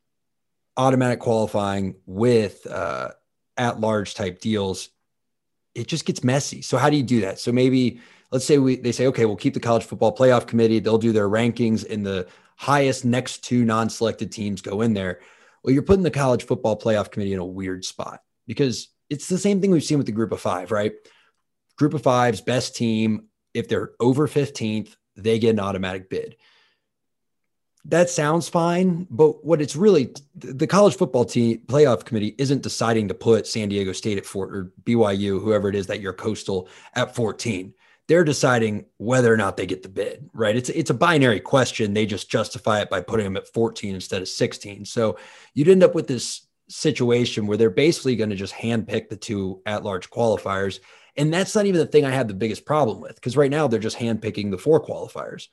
automatic 0.77 1.19
qualifying 1.19 1.95
with 2.05 2.65
uh, 2.65 3.09
at 3.57 3.79
large 3.79 4.15
type 4.15 4.39
deals, 4.39 4.89
it 5.75 5.87
just 5.87 6.05
gets 6.05 6.23
messy. 6.23 6.61
So, 6.61 6.77
how 6.77 6.89
do 6.89 6.97
you 6.97 7.03
do 7.03 7.21
that? 7.21 7.39
So, 7.39 7.51
maybe 7.51 7.99
let's 8.31 8.45
say 8.45 8.57
we 8.57 8.75
they 8.75 8.91
say, 8.91 9.07
okay, 9.07 9.25
we'll 9.25 9.35
keep 9.35 9.53
the 9.53 9.59
college 9.59 9.83
football 9.83 10.15
playoff 10.15 10.47
committee. 10.47 10.79
They'll 10.79 10.97
do 10.97 11.11
their 11.11 11.29
rankings, 11.29 11.89
and 11.89 12.05
the 12.05 12.27
highest 12.55 13.05
next 13.05 13.43
two 13.43 13.63
non-selected 13.63 14.31
teams 14.31 14.61
go 14.61 14.81
in 14.81 14.93
there. 14.93 15.21
Well, 15.63 15.73
you're 15.73 15.83
putting 15.83 16.03
the 16.03 16.11
college 16.11 16.43
football 16.43 16.77
playoff 16.77 17.11
committee 17.11 17.33
in 17.33 17.39
a 17.39 17.45
weird 17.45 17.85
spot 17.85 18.21
because 18.47 18.89
it's 19.09 19.27
the 19.27 19.37
same 19.37 19.59
thing 19.61 19.71
we've 19.71 19.83
seen 19.83 19.97
with 19.97 20.07
the 20.07 20.13
group 20.13 20.31
of 20.31 20.39
five, 20.41 20.71
right? 20.71 20.93
Group 21.77 21.93
of 21.93 22.03
fives, 22.03 22.41
best 22.41 22.75
team. 22.75 23.27
If 23.53 23.67
they're 23.67 23.91
over 23.99 24.27
15th, 24.27 24.95
they 25.15 25.39
get 25.39 25.51
an 25.51 25.59
automatic 25.59 26.09
bid. 26.09 26.35
That 27.85 28.09
sounds 28.09 28.49
fine, 28.49 29.07
but 29.09 29.43
what 29.43 29.61
it's 29.61 29.75
really 29.75 30.13
the 30.35 30.67
college 30.67 30.95
football 30.95 31.25
team 31.25 31.63
playoff 31.65 32.05
committee 32.05 32.35
isn't 32.37 32.61
deciding 32.61 33.07
to 33.07 33.13
put 33.13 33.47
San 33.47 33.69
Diego 33.69 33.93
State 33.93 34.17
at 34.17 34.25
four 34.25 34.45
or 34.47 34.73
BYU, 34.83 35.41
whoever 35.41 35.69
it 35.69 35.75
is 35.75 35.87
that 35.87 36.01
you're 36.01 36.13
coastal 36.13 36.67
at 36.93 37.15
14 37.15 37.73
they're 38.09 38.23
deciding 38.23 38.85
whether 38.97 39.31
or 39.31 39.37
not 39.37 39.55
they 39.55 39.67
get 39.67 39.83
the 39.83 39.87
bid, 39.87 40.27
right? 40.33 40.55
It's 40.55 40.69
it's 40.69 40.89
a 40.89 40.95
binary 40.95 41.39
question. 41.39 41.93
They 41.93 42.07
just 42.07 42.29
justify 42.29 42.81
it 42.81 42.89
by 42.89 43.01
putting 43.01 43.23
them 43.23 43.37
at 43.37 43.53
14 43.53 43.93
instead 43.93 44.23
of 44.23 44.27
16. 44.27 44.85
So 44.85 45.19
you'd 45.53 45.69
end 45.69 45.83
up 45.83 45.93
with 45.93 46.07
this 46.07 46.47
situation 46.69 47.45
where 47.45 47.55
they're 47.55 47.69
basically 47.69 48.15
going 48.15 48.31
to 48.31 48.35
just 48.35 48.55
handpick 48.55 49.09
the 49.09 49.15
two 49.15 49.61
at-large 49.67 50.09
qualifiers. 50.09 50.79
And 51.17 51.31
that's 51.31 51.53
not 51.53 51.67
even 51.67 51.79
the 51.79 51.85
thing 51.85 52.03
I 52.03 52.09
have 52.09 52.27
the 52.27 52.33
biggest 52.33 52.65
problem 52.65 52.99
with, 52.99 53.13
because 53.13 53.37
right 53.37 53.51
now 53.51 53.67
they're 53.67 53.79
just 53.79 53.97
handpicking 53.97 54.49
the 54.49 54.57
four 54.57 54.83
qualifiers. 54.83 55.47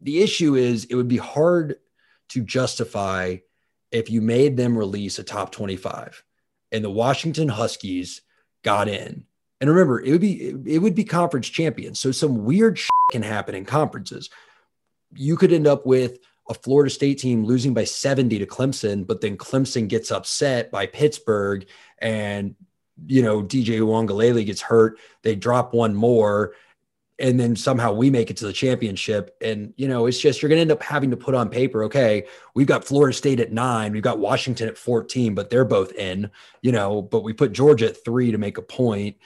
the 0.00 0.22
issue 0.22 0.54
is 0.54 0.84
it 0.84 0.94
would 0.94 1.08
be 1.08 1.16
hard 1.16 1.76
to 2.28 2.42
justify 2.42 3.38
if 3.90 4.08
you 4.08 4.20
made 4.20 4.56
them 4.56 4.78
release 4.78 5.18
a 5.18 5.24
top 5.24 5.50
25 5.50 6.22
and 6.70 6.84
the 6.84 6.90
Washington 6.90 7.48
Huskies 7.48 8.22
got 8.62 8.86
in. 8.86 9.24
And 9.60 9.68
remember, 9.68 10.00
it 10.00 10.12
would 10.12 10.20
be 10.20 10.54
it 10.66 10.78
would 10.78 10.94
be 10.94 11.04
conference 11.04 11.48
champions. 11.48 12.00
So 12.00 12.12
some 12.12 12.44
weird 12.44 12.78
can 13.10 13.22
happen 13.22 13.54
in 13.54 13.64
conferences. 13.64 14.30
You 15.14 15.36
could 15.36 15.52
end 15.52 15.66
up 15.66 15.84
with 15.84 16.18
a 16.48 16.54
Florida 16.54 16.90
State 16.90 17.18
team 17.18 17.44
losing 17.44 17.74
by 17.74 17.84
70 17.84 18.38
to 18.38 18.46
Clemson, 18.46 19.06
but 19.06 19.20
then 19.20 19.36
Clemson 19.36 19.88
gets 19.88 20.10
upset 20.10 20.70
by 20.70 20.86
Pittsburgh 20.86 21.66
and 21.98 22.54
you 23.06 23.22
know 23.22 23.42
DJ 23.42 23.80
Uiagalelei 23.80 24.46
gets 24.46 24.60
hurt, 24.60 24.98
they 25.22 25.34
drop 25.34 25.74
one 25.74 25.94
more 25.94 26.54
and 27.18 27.38
then 27.38 27.56
somehow 27.56 27.92
we 27.92 28.10
make 28.10 28.30
it 28.30 28.36
to 28.36 28.46
the 28.46 28.52
championship. 28.52 29.36
And, 29.40 29.74
you 29.76 29.88
know, 29.88 30.06
it's 30.06 30.20
just 30.20 30.40
you're 30.40 30.48
going 30.48 30.58
to 30.58 30.62
end 30.62 30.72
up 30.72 30.82
having 30.82 31.10
to 31.10 31.16
put 31.16 31.34
on 31.34 31.48
paper, 31.48 31.82
okay, 31.84 32.26
we've 32.54 32.66
got 32.66 32.84
Florida 32.84 33.12
State 33.12 33.40
at 33.40 33.52
nine, 33.52 33.92
we've 33.92 34.02
got 34.02 34.20
Washington 34.20 34.68
at 34.68 34.78
14, 34.78 35.34
but 35.34 35.50
they're 35.50 35.64
both 35.64 35.92
in, 35.94 36.30
you 36.62 36.70
know, 36.70 37.02
but 37.02 37.24
we 37.24 37.32
put 37.32 37.52
Georgia 37.52 37.88
at 37.88 38.04
three 38.04 38.30
to 38.30 38.38
make 38.38 38.56
a 38.56 38.62
point 38.62 39.16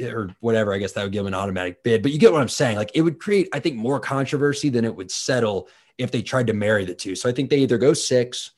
or 0.00 0.34
whatever. 0.40 0.72
I 0.72 0.78
guess 0.78 0.92
that 0.92 1.02
would 1.02 1.12
give 1.12 1.24
them 1.24 1.32
an 1.32 1.38
automatic 1.38 1.82
bid. 1.82 2.02
But 2.02 2.12
you 2.12 2.18
get 2.18 2.32
what 2.32 2.42
I'm 2.42 2.48
saying. 2.48 2.76
Like 2.76 2.90
it 2.94 3.02
would 3.02 3.18
create, 3.18 3.48
I 3.52 3.60
think, 3.60 3.76
more 3.76 4.00
controversy 4.00 4.68
than 4.68 4.84
it 4.84 4.94
would 4.94 5.10
settle 5.10 5.68
if 5.98 6.10
they 6.10 6.22
tried 6.22 6.48
to 6.48 6.52
marry 6.52 6.84
the 6.84 6.94
two. 6.94 7.14
So 7.14 7.28
I 7.28 7.32
think 7.32 7.50
they 7.50 7.58
either 7.58 7.78
go 7.78 7.92
six, 7.94 8.52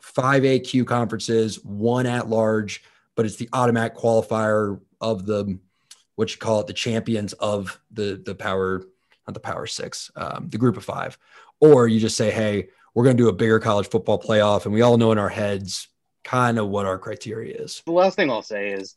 five 0.00 0.42
AQ 0.42 0.86
conferences, 0.86 1.62
one 1.64 2.06
at 2.06 2.28
large, 2.28 2.82
but 3.14 3.26
it's 3.26 3.36
the 3.36 3.48
automatic 3.52 3.96
qualifier 3.96 4.80
of 5.00 5.26
the 5.26 5.58
what 6.16 6.32
you 6.32 6.38
call 6.38 6.60
it, 6.60 6.66
the 6.66 6.72
champions 6.72 7.32
of 7.34 7.80
the 7.90 8.20
the 8.24 8.34
power, 8.34 8.82
not 9.26 9.34
the 9.34 9.40
power 9.40 9.66
six, 9.66 10.10
um, 10.16 10.48
the 10.50 10.58
group 10.58 10.76
of 10.76 10.84
five, 10.84 11.16
or 11.60 11.88
you 11.88 12.00
just 12.00 12.16
say, 12.16 12.30
hey, 12.30 12.68
we're 12.94 13.04
going 13.04 13.16
to 13.16 13.22
do 13.22 13.28
a 13.28 13.32
bigger 13.32 13.58
college 13.58 13.88
football 13.88 14.20
playoff, 14.20 14.64
and 14.64 14.74
we 14.74 14.82
all 14.82 14.98
know 14.98 15.12
in 15.12 15.18
our 15.18 15.28
heads 15.28 15.88
kind 16.24 16.58
of 16.58 16.68
what 16.68 16.86
our 16.86 16.98
criteria 16.98 17.56
is. 17.56 17.82
The 17.86 17.92
last 17.92 18.16
thing 18.16 18.30
I'll 18.30 18.42
say 18.42 18.70
is 18.70 18.96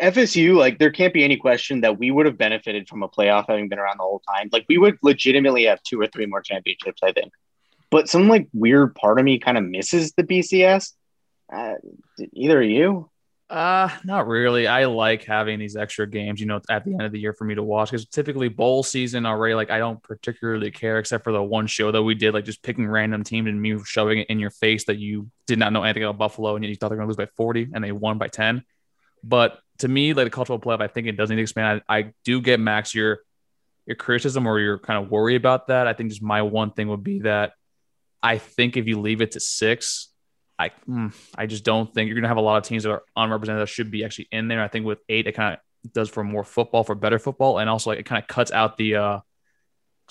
FSU, 0.00 0.56
like 0.56 0.78
there 0.78 0.90
can't 0.90 1.12
be 1.12 1.24
any 1.24 1.36
question 1.36 1.82
that 1.82 1.98
we 1.98 2.10
would 2.10 2.26
have 2.26 2.38
benefited 2.38 2.88
from 2.88 3.02
a 3.02 3.08
playoff 3.08 3.46
having 3.48 3.68
been 3.68 3.78
around 3.78 3.98
the 3.98 4.04
whole 4.04 4.22
time. 4.34 4.48
Like 4.52 4.64
we 4.68 4.78
would 4.78 4.98
legitimately 5.02 5.64
have 5.64 5.82
two 5.82 6.00
or 6.00 6.06
three 6.06 6.26
more 6.26 6.40
championships, 6.40 7.02
I 7.02 7.12
think. 7.12 7.32
But 7.90 8.08
some 8.08 8.28
like 8.28 8.48
weird 8.54 8.94
part 8.94 9.18
of 9.18 9.24
me 9.24 9.38
kind 9.38 9.58
of 9.58 9.64
misses 9.64 10.12
the 10.12 10.22
BCS. 10.22 10.92
Uh, 11.52 11.74
either 12.32 12.62
of 12.62 12.68
you? 12.68 13.10
Uh, 13.52 13.90
not 14.02 14.26
really. 14.26 14.66
I 14.66 14.86
like 14.86 15.24
having 15.24 15.58
these 15.58 15.76
extra 15.76 16.08
games, 16.08 16.40
you 16.40 16.46
know, 16.46 16.62
at 16.70 16.86
the 16.86 16.92
end 16.92 17.02
of 17.02 17.12
the 17.12 17.20
year 17.20 17.34
for 17.34 17.44
me 17.44 17.54
to 17.54 17.62
watch 17.62 17.90
because 17.90 18.06
typically 18.06 18.48
bowl 18.48 18.82
season 18.82 19.26
already, 19.26 19.54
like 19.54 19.70
I 19.70 19.78
don't 19.78 20.02
particularly 20.02 20.70
care 20.70 20.98
except 20.98 21.22
for 21.22 21.34
the 21.34 21.42
one 21.42 21.66
show 21.66 21.92
that 21.92 22.02
we 22.02 22.14
did, 22.14 22.32
like 22.32 22.46
just 22.46 22.62
picking 22.62 22.88
random 22.88 23.24
teams 23.24 23.48
and 23.48 23.60
me 23.60 23.78
shoving 23.84 24.20
it 24.20 24.30
in 24.30 24.38
your 24.38 24.48
face 24.48 24.86
that 24.86 24.96
you 24.96 25.30
did 25.46 25.58
not 25.58 25.74
know 25.74 25.82
anything 25.82 26.02
about 26.02 26.16
Buffalo 26.16 26.56
and 26.56 26.64
you 26.64 26.74
thought 26.76 26.88
they're 26.88 26.96
going 26.96 27.06
to 27.06 27.10
lose 27.10 27.18
by 27.18 27.30
40 27.36 27.68
and 27.74 27.84
they 27.84 27.92
won 27.92 28.16
by 28.16 28.28
10. 28.28 28.64
But 29.22 29.58
to 29.82 29.88
me, 29.88 30.14
like 30.14 30.26
the 30.26 30.30
cultural 30.30 30.58
playoff, 30.58 30.80
I 30.80 30.88
think 30.88 31.06
it 31.06 31.16
does 31.16 31.30
need 31.30 31.36
to 31.36 31.42
expand. 31.42 31.82
I, 31.88 31.98
I 31.98 32.14
do 32.24 32.40
get 32.40 32.58
Max 32.58 32.94
your 32.94 33.20
your 33.86 33.96
criticism 33.96 34.46
or 34.46 34.60
your 34.60 34.78
kind 34.78 35.04
of 35.04 35.10
worry 35.10 35.34
about 35.34 35.66
that. 35.66 35.86
I 35.86 35.92
think 35.92 36.10
just 36.10 36.22
my 36.22 36.42
one 36.42 36.70
thing 36.70 36.88
would 36.88 37.02
be 37.02 37.20
that 37.20 37.52
I 38.22 38.38
think 38.38 38.76
if 38.76 38.86
you 38.86 39.00
leave 39.00 39.20
it 39.20 39.32
to 39.32 39.40
six, 39.40 40.08
I 40.58 40.70
mm, 40.88 41.12
I 41.36 41.46
just 41.46 41.64
don't 41.64 41.92
think 41.92 42.08
you're 42.08 42.20
to 42.20 42.28
have 42.28 42.36
a 42.36 42.42
lot 42.42 42.58
of 42.58 42.64
teams 42.64 42.84
that 42.84 42.90
are 42.90 43.02
unrepresented 43.16 43.60
that 43.60 43.68
should 43.68 43.90
be 43.90 44.04
actually 44.04 44.28
in 44.30 44.48
there. 44.48 44.62
I 44.62 44.68
think 44.68 44.86
with 44.86 45.00
eight, 45.08 45.26
it 45.26 45.32
kind 45.32 45.54
of 45.54 45.92
does 45.92 46.08
for 46.08 46.22
more 46.22 46.44
football, 46.44 46.84
for 46.84 46.94
better 46.94 47.18
football, 47.18 47.58
and 47.58 47.68
also 47.68 47.90
like 47.90 47.98
it 47.98 48.06
kind 48.06 48.22
of 48.22 48.28
cuts 48.28 48.52
out 48.52 48.76
the 48.76 48.96
uh, 48.96 49.20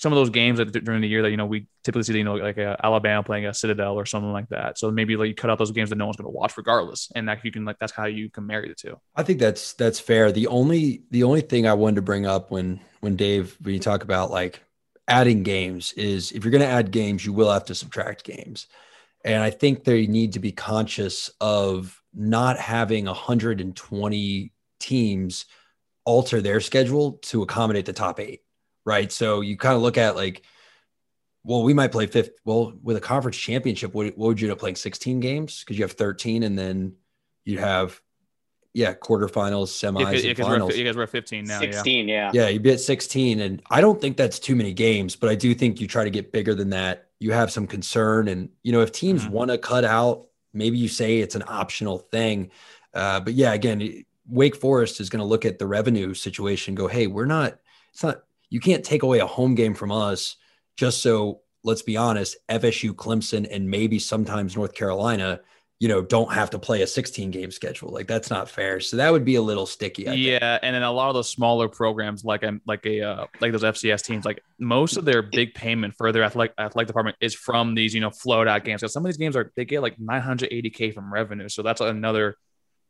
some 0.00 0.12
of 0.12 0.16
those 0.16 0.30
games 0.30 0.58
that 0.58 0.72
during 0.72 1.00
the 1.00 1.08
year 1.08 1.22
that 1.22 1.30
you 1.30 1.36
know 1.36 1.46
we 1.46 1.66
typically 1.84 2.02
see 2.02 2.16
you 2.16 2.24
know 2.24 2.34
like 2.34 2.58
a 2.58 2.78
Alabama 2.82 3.22
playing 3.22 3.46
a 3.46 3.54
Citadel 3.54 3.94
or 3.94 4.06
something 4.06 4.32
like 4.32 4.48
that. 4.48 4.78
So 4.78 4.90
maybe 4.90 5.16
like 5.16 5.28
you 5.28 5.34
cut 5.34 5.50
out 5.50 5.58
those 5.58 5.70
games 5.70 5.90
that 5.90 5.96
no 5.96 6.06
one's 6.06 6.16
going 6.16 6.30
to 6.30 6.36
watch 6.36 6.56
regardless, 6.56 7.10
and 7.14 7.28
that 7.28 7.44
you 7.44 7.52
can 7.52 7.64
like 7.64 7.78
that's 7.78 7.92
how 7.92 8.06
you 8.06 8.30
can 8.30 8.46
marry 8.46 8.68
the 8.68 8.74
two. 8.74 8.98
I 9.14 9.22
think 9.22 9.38
that's 9.38 9.74
that's 9.74 10.00
fair. 10.00 10.32
The 10.32 10.46
only 10.48 11.04
the 11.10 11.24
only 11.24 11.40
thing 11.40 11.66
I 11.66 11.74
wanted 11.74 11.96
to 11.96 12.02
bring 12.02 12.26
up 12.26 12.50
when 12.50 12.80
when 13.00 13.16
Dave 13.16 13.56
when 13.60 13.74
you 13.74 13.80
talk 13.80 14.02
about 14.02 14.30
like 14.30 14.62
adding 15.08 15.42
games 15.42 15.92
is 15.94 16.32
if 16.32 16.44
you're 16.44 16.50
going 16.50 16.62
to 16.62 16.66
add 16.66 16.90
games, 16.90 17.24
you 17.24 17.32
will 17.32 17.50
have 17.50 17.64
to 17.66 17.74
subtract 17.74 18.24
games. 18.24 18.66
And 19.24 19.42
I 19.42 19.50
think 19.50 19.84
they 19.84 20.06
need 20.06 20.32
to 20.32 20.40
be 20.40 20.52
conscious 20.52 21.30
of 21.40 22.00
not 22.14 22.58
having 22.58 23.06
120 23.06 24.52
teams 24.80 25.46
alter 26.04 26.40
their 26.40 26.60
schedule 26.60 27.12
to 27.22 27.42
accommodate 27.42 27.86
the 27.86 27.92
top 27.92 28.18
eight, 28.18 28.40
right? 28.84 29.10
So 29.10 29.40
you 29.40 29.56
kind 29.56 29.76
of 29.76 29.82
look 29.82 29.98
at 29.98 30.16
like, 30.16 30.42
well, 31.44 31.62
we 31.62 31.74
might 31.74 31.92
play 31.92 32.06
fifth. 32.06 32.30
Well, 32.44 32.74
with 32.82 32.96
a 32.96 33.00
conference 33.00 33.36
championship, 33.36 33.94
what, 33.94 34.06
what 34.16 34.28
would 34.28 34.40
you 34.40 34.48
end 34.48 34.52
up 34.52 34.58
playing 34.58 34.76
16 34.76 35.20
games? 35.20 35.60
Because 35.60 35.76
you 35.76 35.84
have 35.84 35.92
13 35.92 36.44
and 36.44 36.58
then 36.58 36.94
you 37.44 37.58
have, 37.58 38.00
yeah, 38.74 38.94
quarterfinals, 38.94 39.68
semis, 39.68 40.22
yeah, 40.22 40.34
finals. 40.34 40.76
You 40.76 40.84
guys 40.84 40.96
were 40.96 41.02
at 41.02 41.10
15 41.10 41.44
now. 41.44 41.58
16, 41.58 42.08
yeah. 42.08 42.30
Yeah, 42.32 42.42
yeah 42.42 42.48
you 42.48 42.60
be 42.60 42.70
at 42.70 42.80
16. 42.80 43.40
And 43.40 43.62
I 43.70 43.80
don't 43.80 44.00
think 44.00 44.16
that's 44.16 44.38
too 44.38 44.54
many 44.54 44.72
games, 44.72 45.16
but 45.16 45.28
I 45.28 45.34
do 45.34 45.54
think 45.54 45.80
you 45.80 45.88
try 45.88 46.04
to 46.04 46.10
get 46.10 46.32
bigger 46.32 46.54
than 46.54 46.70
that 46.70 47.08
you 47.22 47.32
have 47.32 47.50
some 47.52 47.66
concern. 47.66 48.28
And, 48.28 48.50
you 48.62 48.72
know, 48.72 48.80
if 48.80 48.92
teams 48.92 49.22
mm-hmm. 49.22 49.32
want 49.32 49.50
to 49.52 49.58
cut 49.58 49.84
out, 49.84 50.26
maybe 50.52 50.76
you 50.76 50.88
say 50.88 51.18
it's 51.18 51.36
an 51.36 51.44
optional 51.46 51.98
thing. 51.98 52.50
Uh, 52.92 53.20
but 53.20 53.34
yeah, 53.34 53.52
again, 53.52 54.04
Wake 54.28 54.56
Forest 54.56 55.00
is 55.00 55.08
going 55.08 55.20
to 55.20 55.26
look 55.26 55.44
at 55.44 55.58
the 55.58 55.66
revenue 55.66 56.14
situation, 56.14 56.74
go, 56.74 56.88
hey, 56.88 57.06
we're 57.06 57.26
not, 57.26 57.58
it's 57.92 58.02
not, 58.02 58.24
you 58.52 58.60
can't 58.60 58.84
take 58.84 59.02
away 59.02 59.20
a 59.20 59.26
home 59.26 59.54
game 59.54 59.74
from 59.74 59.90
us 59.90 60.36
just 60.76 61.02
so, 61.02 61.40
let's 61.64 61.82
be 61.82 61.96
honest, 61.96 62.36
FSU, 62.50 62.92
Clemson, 62.92 63.48
and 63.50 63.68
maybe 63.68 63.98
sometimes 63.98 64.56
North 64.56 64.74
Carolina 64.74 65.40
you 65.82 65.88
know, 65.88 66.00
don't 66.00 66.32
have 66.32 66.48
to 66.50 66.60
play 66.60 66.82
a 66.82 66.86
16 66.86 67.32
game 67.32 67.50
schedule. 67.50 67.88
Like 67.88 68.06
that's 68.06 68.30
not 68.30 68.48
fair. 68.48 68.78
So 68.78 68.98
that 68.98 69.10
would 69.10 69.24
be 69.24 69.34
a 69.34 69.42
little 69.42 69.66
sticky. 69.66 70.06
I 70.06 70.12
yeah, 70.12 70.38
think. 70.38 70.60
and 70.62 70.76
then 70.76 70.84
a 70.84 70.92
lot 70.92 71.08
of 71.08 71.14
those 71.14 71.28
smaller 71.28 71.68
programs, 71.68 72.24
like 72.24 72.44
I'm 72.44 72.60
like 72.68 72.86
a 72.86 73.00
uh, 73.02 73.26
like 73.40 73.50
those 73.50 73.64
FCS 73.64 74.04
teams, 74.04 74.24
like 74.24 74.44
most 74.60 74.96
of 74.96 75.04
their 75.04 75.22
big 75.22 75.54
payment 75.54 75.96
for 75.96 76.12
their 76.12 76.22
athletic 76.22 76.54
athletic 76.56 76.86
department 76.86 77.16
is 77.20 77.34
from 77.34 77.74
these 77.74 77.94
you 77.94 78.00
know 78.00 78.10
float 78.10 78.46
out 78.46 78.64
games. 78.64 78.80
Because 78.80 78.92
some 78.92 79.04
of 79.04 79.08
these 79.08 79.16
games 79.16 79.34
are 79.34 79.50
they 79.56 79.64
get 79.64 79.82
like 79.82 79.96
980k 79.98 80.94
from 80.94 81.12
revenue. 81.12 81.48
So 81.48 81.62
that's 81.62 81.80
another 81.80 82.36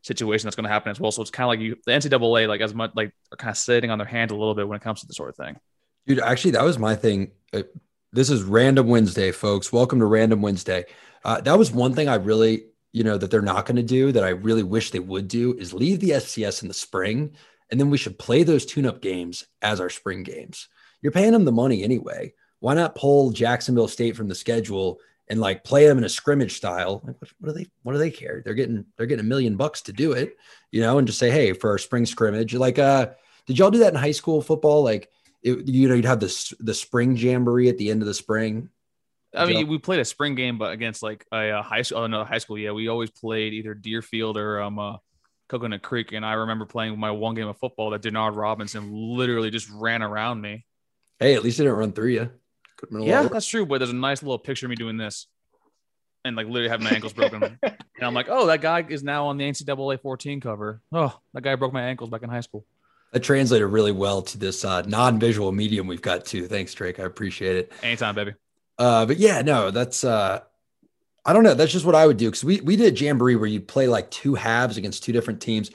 situation 0.03 0.47
that's 0.47 0.57
going 0.57 0.65
to 0.65 0.73
happen 0.73 0.91
as 0.91 1.01
well. 1.01 1.13
So 1.13 1.23
it's 1.23 1.31
kind 1.31 1.45
of 1.45 1.49
like 1.49 1.61
you 1.61 1.77
the 1.87 1.93
NCAA 1.93 2.49
like 2.49 2.61
as 2.61 2.75
much 2.75 2.93
like 2.95 3.13
are 3.33 3.37
kind 3.37 3.51
of 3.51 3.57
sitting 3.57 3.91
on 3.91 3.99
their 3.99 4.07
hands 4.07 4.33
a 4.33 4.37
little 4.37 4.55
bit 4.55 4.69
when 4.69 4.77
it 4.77 4.83
comes 4.83 5.01
to 5.01 5.07
this 5.07 5.17
sort 5.17 5.31
of 5.31 5.37
thing. 5.37 5.59
Dude, 6.07 6.21
actually, 6.21 6.53
that 6.53 6.65
was 6.65 6.79
my 6.79 6.97
thing. 6.97 7.31
Uh, 7.53 7.63
this 8.13 8.29
is 8.29 8.43
Random 8.43 8.89
Wednesday, 8.89 9.33
folks. 9.33 9.73
Welcome 9.73 10.01
to 10.01 10.07
Random 10.07 10.43
Wednesday. 10.43 10.85
Uh, 11.25 11.41
that 11.41 11.57
was 11.57 11.71
one 11.71 11.95
thing 11.95 12.09
I 12.09 12.17
really 12.17 12.65
you 12.93 13.05
know, 13.05 13.17
that 13.19 13.31
they're 13.31 13.43
not 13.43 13.67
going 13.67 13.77
to 13.77 13.83
do 13.83 14.13
that 14.13 14.25
I 14.25 14.31
really 14.31 14.63
wish 14.63 14.91
they 14.91 14.99
would 14.99 15.27
do 15.27 15.55
is 15.55 15.73
leave 15.73 16.01
the 16.01 16.11
FCS 16.11 16.63
in 16.63 16.69
the 16.69 16.75
spring. 16.75 17.33
And 17.71 17.81
then 17.81 17.89
we 17.89 17.99
should 17.99 18.19
play 18.19 18.43
those 18.43 18.67
tune 18.67 18.87
up 18.87 19.01
games 19.01 19.47
as 19.63 19.81
our 19.81 19.89
spring 19.89 20.23
games. 20.23 20.69
You're 21.01 21.13
paying 21.13 21.33
them 21.33 21.47
the 21.47 21.53
money 21.53 21.83
anyway. 21.83 22.35
Why 22.61 22.75
not 22.75 22.95
pull 22.95 23.31
Jacksonville 23.31 23.89
State 23.89 24.15
from 24.15 24.29
the 24.29 24.35
schedule 24.35 25.01
and 25.29 25.41
like 25.41 25.65
play 25.65 25.87
them 25.87 25.99
in 25.99 26.05
a 26.05 26.09
scrimmage 26.09 26.57
style? 26.57 27.03
Like, 27.05 27.17
what, 27.21 27.31
what 27.39 27.49
do 27.49 27.59
they, 27.59 27.67
what 27.83 27.93
do 27.93 27.99
they 27.99 28.11
care? 28.11 28.43
They're 28.45 28.55
getting, 28.55 28.85
they're 28.97 29.07
getting 29.07 29.25
a 29.25 29.29
million 29.29 29.57
bucks 29.57 29.83
to 29.83 29.93
do 29.93 30.13
it, 30.13 30.37
you 30.71 30.81
know, 30.81 30.99
and 30.99 31.07
just 31.07 31.19
say, 31.19 31.31
Hey, 31.31 31.53
for 31.53 31.71
our 31.71 31.79
spring 31.79 32.07
scrimmage, 32.07 32.55
like, 32.55 32.79
uh, 32.79 33.11
did 33.47 33.59
y'all 33.59 33.71
do 33.71 33.81
that 33.81 33.93
in 33.93 33.99
high 33.99 34.13
school 34.13 34.43
football? 34.43 34.83
Like, 34.83 35.11
it, 35.43 35.67
you 35.67 35.89
know, 35.89 35.95
you'd 35.95 36.05
have 36.05 36.21
this, 36.21 36.53
the 36.61 36.75
spring 36.75 37.17
jamboree 37.17 37.69
at 37.69 37.79
the 37.79 37.91
end 37.91 38.03
of 38.03 38.07
the 38.07 38.15
spring 38.15 38.71
I 39.35 39.47
mean, 39.47 39.67
we 39.69 39.79
played 39.79 40.01
a 40.01 40.05
spring 40.05 40.35
game, 40.35 40.59
but 40.59 40.73
against 40.73 41.03
like 41.03 41.27
a, 41.33 41.51
a 41.51 41.63
high 41.63 41.83
school, 41.83 41.99
oh, 41.99 42.07
no, 42.07 42.25
high 42.25 42.39
school. 42.39 42.59
Yeah, 42.59 42.73
we 42.73 42.89
always 42.89 43.11
played 43.11 43.55
either 43.55 43.75
Deerfield 43.75 44.37
or 44.37 44.61
um, 44.61 44.79
uh, 44.79 44.97
Coconut 45.49 45.83
Creek. 45.83 46.13
And 46.13 46.25
I 46.25 46.35
remember 46.35 46.67
playing 46.67 46.99
my 46.99 47.11
one 47.11 47.35
game 47.35 47.49
of 47.49 47.59
football 47.59 47.91
that 47.91 48.03
Denard 48.03 48.37
Robinson 48.37 48.91
literally 48.93 49.51
just 49.51 49.71
ran 49.71 50.03
around 50.03 50.41
me. 50.41 50.67
Hey, 51.19 51.35
at 51.35 51.43
least 51.43 51.59
he 51.59 51.65
didn't 51.65 51.79
run 51.79 51.93
through 51.93 52.09
you. 52.09 52.31
Yeah, 52.91 53.25
that's 53.25 53.47
true. 53.47 53.67
But 53.67 53.79
there's 53.79 53.91
a 53.91 53.95
nice 53.95 54.23
little 54.23 54.39
picture 54.39 54.67
of 54.67 54.71
me 54.71 54.77
doing 54.77 54.97
this 54.97 55.27
and 56.25 56.37
like 56.37 56.47
literally 56.47 56.69
having 56.69 56.85
my 56.85 56.91
ankles 56.91 57.13
broken. 57.13 57.43
and 57.63 57.77
I'm 58.01 58.15
like, 58.15 58.27
oh, 58.29 58.47
that 58.47 58.61
guy 58.61 58.85
is 58.89 59.03
now 59.03 59.27
on 59.27 59.37
the 59.37 59.45
NCAA 59.45 60.01
14 60.01 60.41
cover. 60.41 60.81
Oh, 60.93 61.19
that 61.35 61.43
guy 61.43 61.55
broke 61.55 61.73
my 61.73 61.83
ankles 61.83 62.11
back 62.11 62.23
in 62.23 62.31
high 62.31 62.41
school. 62.41 62.65
That 63.13 63.23
translated 63.23 63.69
really 63.69 63.93
well 63.93 64.23
to 64.23 64.39
this 64.39 64.65
uh, 64.65 64.83
non-visual 64.83 65.53
medium 65.53 65.87
we've 65.87 66.01
got 66.01 66.25
too. 66.25 66.47
Thanks, 66.47 66.73
Drake. 66.73 66.99
I 66.99 67.05
appreciate 67.05 67.57
it. 67.57 67.73
Anytime, 67.83 68.15
baby. 68.15 68.35
Uh, 68.79 69.05
but 69.05 69.19
yeah, 69.19 69.43
no, 69.43 69.71
that's 69.71 70.03
uh, 70.03 70.41
I 71.25 71.33
don't 71.33 71.45
know. 71.45 71.55
That's 71.55 71.73
just 71.73 71.85
what 71.85 71.95
I 71.95 72.07
would 72.07 72.17
do 72.17 72.29
because 72.29 72.43
we 72.43 72.61
we 72.63 72.75
did 72.77 72.95
a 72.95 73.05
jamboree 73.05 73.37
where 73.37 73.49
you 73.49 73.61
play 73.61 73.87
like 73.87 74.11
two 74.11 74.35
halves 74.35 74.79
against 74.79 75.05
two 75.05 75.13
different 75.13 75.43
teams. 75.43 75.71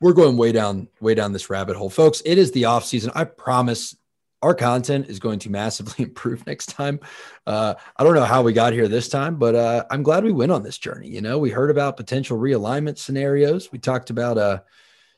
We're 0.00 0.12
going 0.12 0.36
way 0.36 0.52
down 0.52 0.86
way 1.00 1.14
down 1.14 1.32
this 1.32 1.50
rabbit 1.50 1.74
hole, 1.74 1.90
folks. 1.90 2.22
It 2.24 2.38
is 2.38 2.52
the 2.52 2.66
off 2.66 2.84
season. 2.84 3.10
I 3.14 3.24
promise 3.24 3.96
our 4.42 4.54
content 4.54 5.08
is 5.08 5.18
going 5.18 5.38
to 5.40 5.50
massively 5.50 6.04
improve 6.04 6.46
next 6.46 6.66
time. 6.66 7.00
Uh, 7.46 7.74
I 7.96 8.04
don't 8.04 8.14
know 8.14 8.24
how 8.24 8.42
we 8.42 8.52
got 8.52 8.72
here 8.72 8.88
this 8.88 9.08
time, 9.08 9.36
but 9.36 9.54
uh, 9.54 9.84
I'm 9.90 10.02
glad 10.02 10.24
we 10.24 10.32
went 10.32 10.52
on 10.52 10.62
this 10.62 10.78
journey. 10.78 11.08
You 11.08 11.20
know, 11.20 11.38
we 11.38 11.50
heard 11.50 11.70
about 11.70 11.96
potential 11.96 12.38
realignment 12.38 12.98
scenarios. 12.98 13.70
We 13.72 13.78
talked 13.78 14.10
about, 14.10 14.38
uh, 14.38 14.60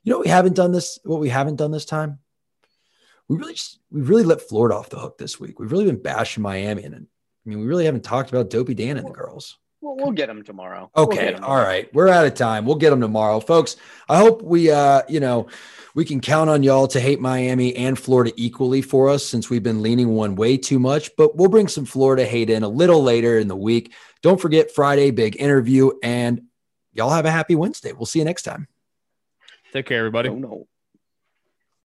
you 0.02 0.12
know, 0.12 0.20
we 0.20 0.28
haven't 0.28 0.56
done 0.56 0.72
this. 0.72 0.98
What 1.04 1.20
we 1.20 1.28
haven't 1.28 1.56
done 1.56 1.70
this 1.70 1.84
time 1.84 2.18
we 3.30 3.36
really 3.36 3.54
just 3.54 3.78
we 3.92 4.02
really 4.02 4.24
let 4.24 4.42
Florida 4.42 4.74
off 4.74 4.90
the 4.90 4.98
hook 4.98 5.16
this 5.16 5.38
week. 5.38 5.60
We've 5.60 5.70
really 5.70 5.86
been 5.86 6.02
bashing 6.02 6.42
Miami, 6.42 6.82
and 6.82 6.94
I 6.96 6.98
mean, 7.44 7.60
we 7.60 7.66
really 7.66 7.84
haven't 7.84 8.02
talked 8.02 8.28
about 8.28 8.50
Dopey 8.50 8.74
Dan 8.74 8.96
and 8.96 9.06
the 9.06 9.12
girls. 9.12 9.56
We'll, 9.80 9.96
we'll 9.96 10.12
get 10.12 10.26
them 10.26 10.42
tomorrow. 10.42 10.90
We'll 10.94 11.06
Okay, 11.06 11.26
get 11.26 11.36
'em 11.36 11.44
all 11.44 11.56
right, 11.56 11.92
we're 11.94 12.08
out 12.08 12.26
of 12.26 12.34
time. 12.34 12.66
We'll 12.66 12.76
get 12.76 12.90
them 12.90 13.00
tomorrow, 13.00 13.40
folks. 13.40 13.76
I 14.08 14.18
hope 14.18 14.42
we, 14.42 14.70
uh, 14.70 15.02
you 15.08 15.20
know, 15.20 15.46
we 15.94 16.04
can 16.04 16.20
count 16.20 16.50
on 16.50 16.62
y'all 16.62 16.86
to 16.88 17.00
hate 17.00 17.20
Miami 17.20 17.74
and 17.76 17.98
Florida 17.98 18.32
equally 18.36 18.82
for 18.82 19.08
us 19.08 19.24
since 19.24 19.48
we've 19.50 19.62
been 19.62 19.82
leaning 19.82 20.10
one 20.10 20.36
way 20.36 20.56
too 20.56 20.78
much. 20.78 21.10
But 21.16 21.36
we'll 21.36 21.48
bring 21.48 21.66
some 21.66 21.84
Florida 21.86 22.24
hate 22.24 22.50
in 22.50 22.62
a 22.62 22.68
little 22.68 23.02
later 23.02 23.38
in 23.38 23.48
the 23.48 23.56
week. 23.56 23.92
Don't 24.22 24.40
forget 24.40 24.70
Friday 24.70 25.10
big 25.10 25.40
interview, 25.40 25.90
and 26.02 26.42
y'all 26.92 27.10
have 27.10 27.24
a 27.24 27.30
happy 27.30 27.54
Wednesday. 27.54 27.92
We'll 27.92 28.06
see 28.06 28.18
you 28.18 28.24
next 28.24 28.42
time. 28.42 28.68
Take 29.72 29.86
care, 29.86 29.98
everybody. 29.98 30.28
No, 30.28 30.36
no. 30.36 30.68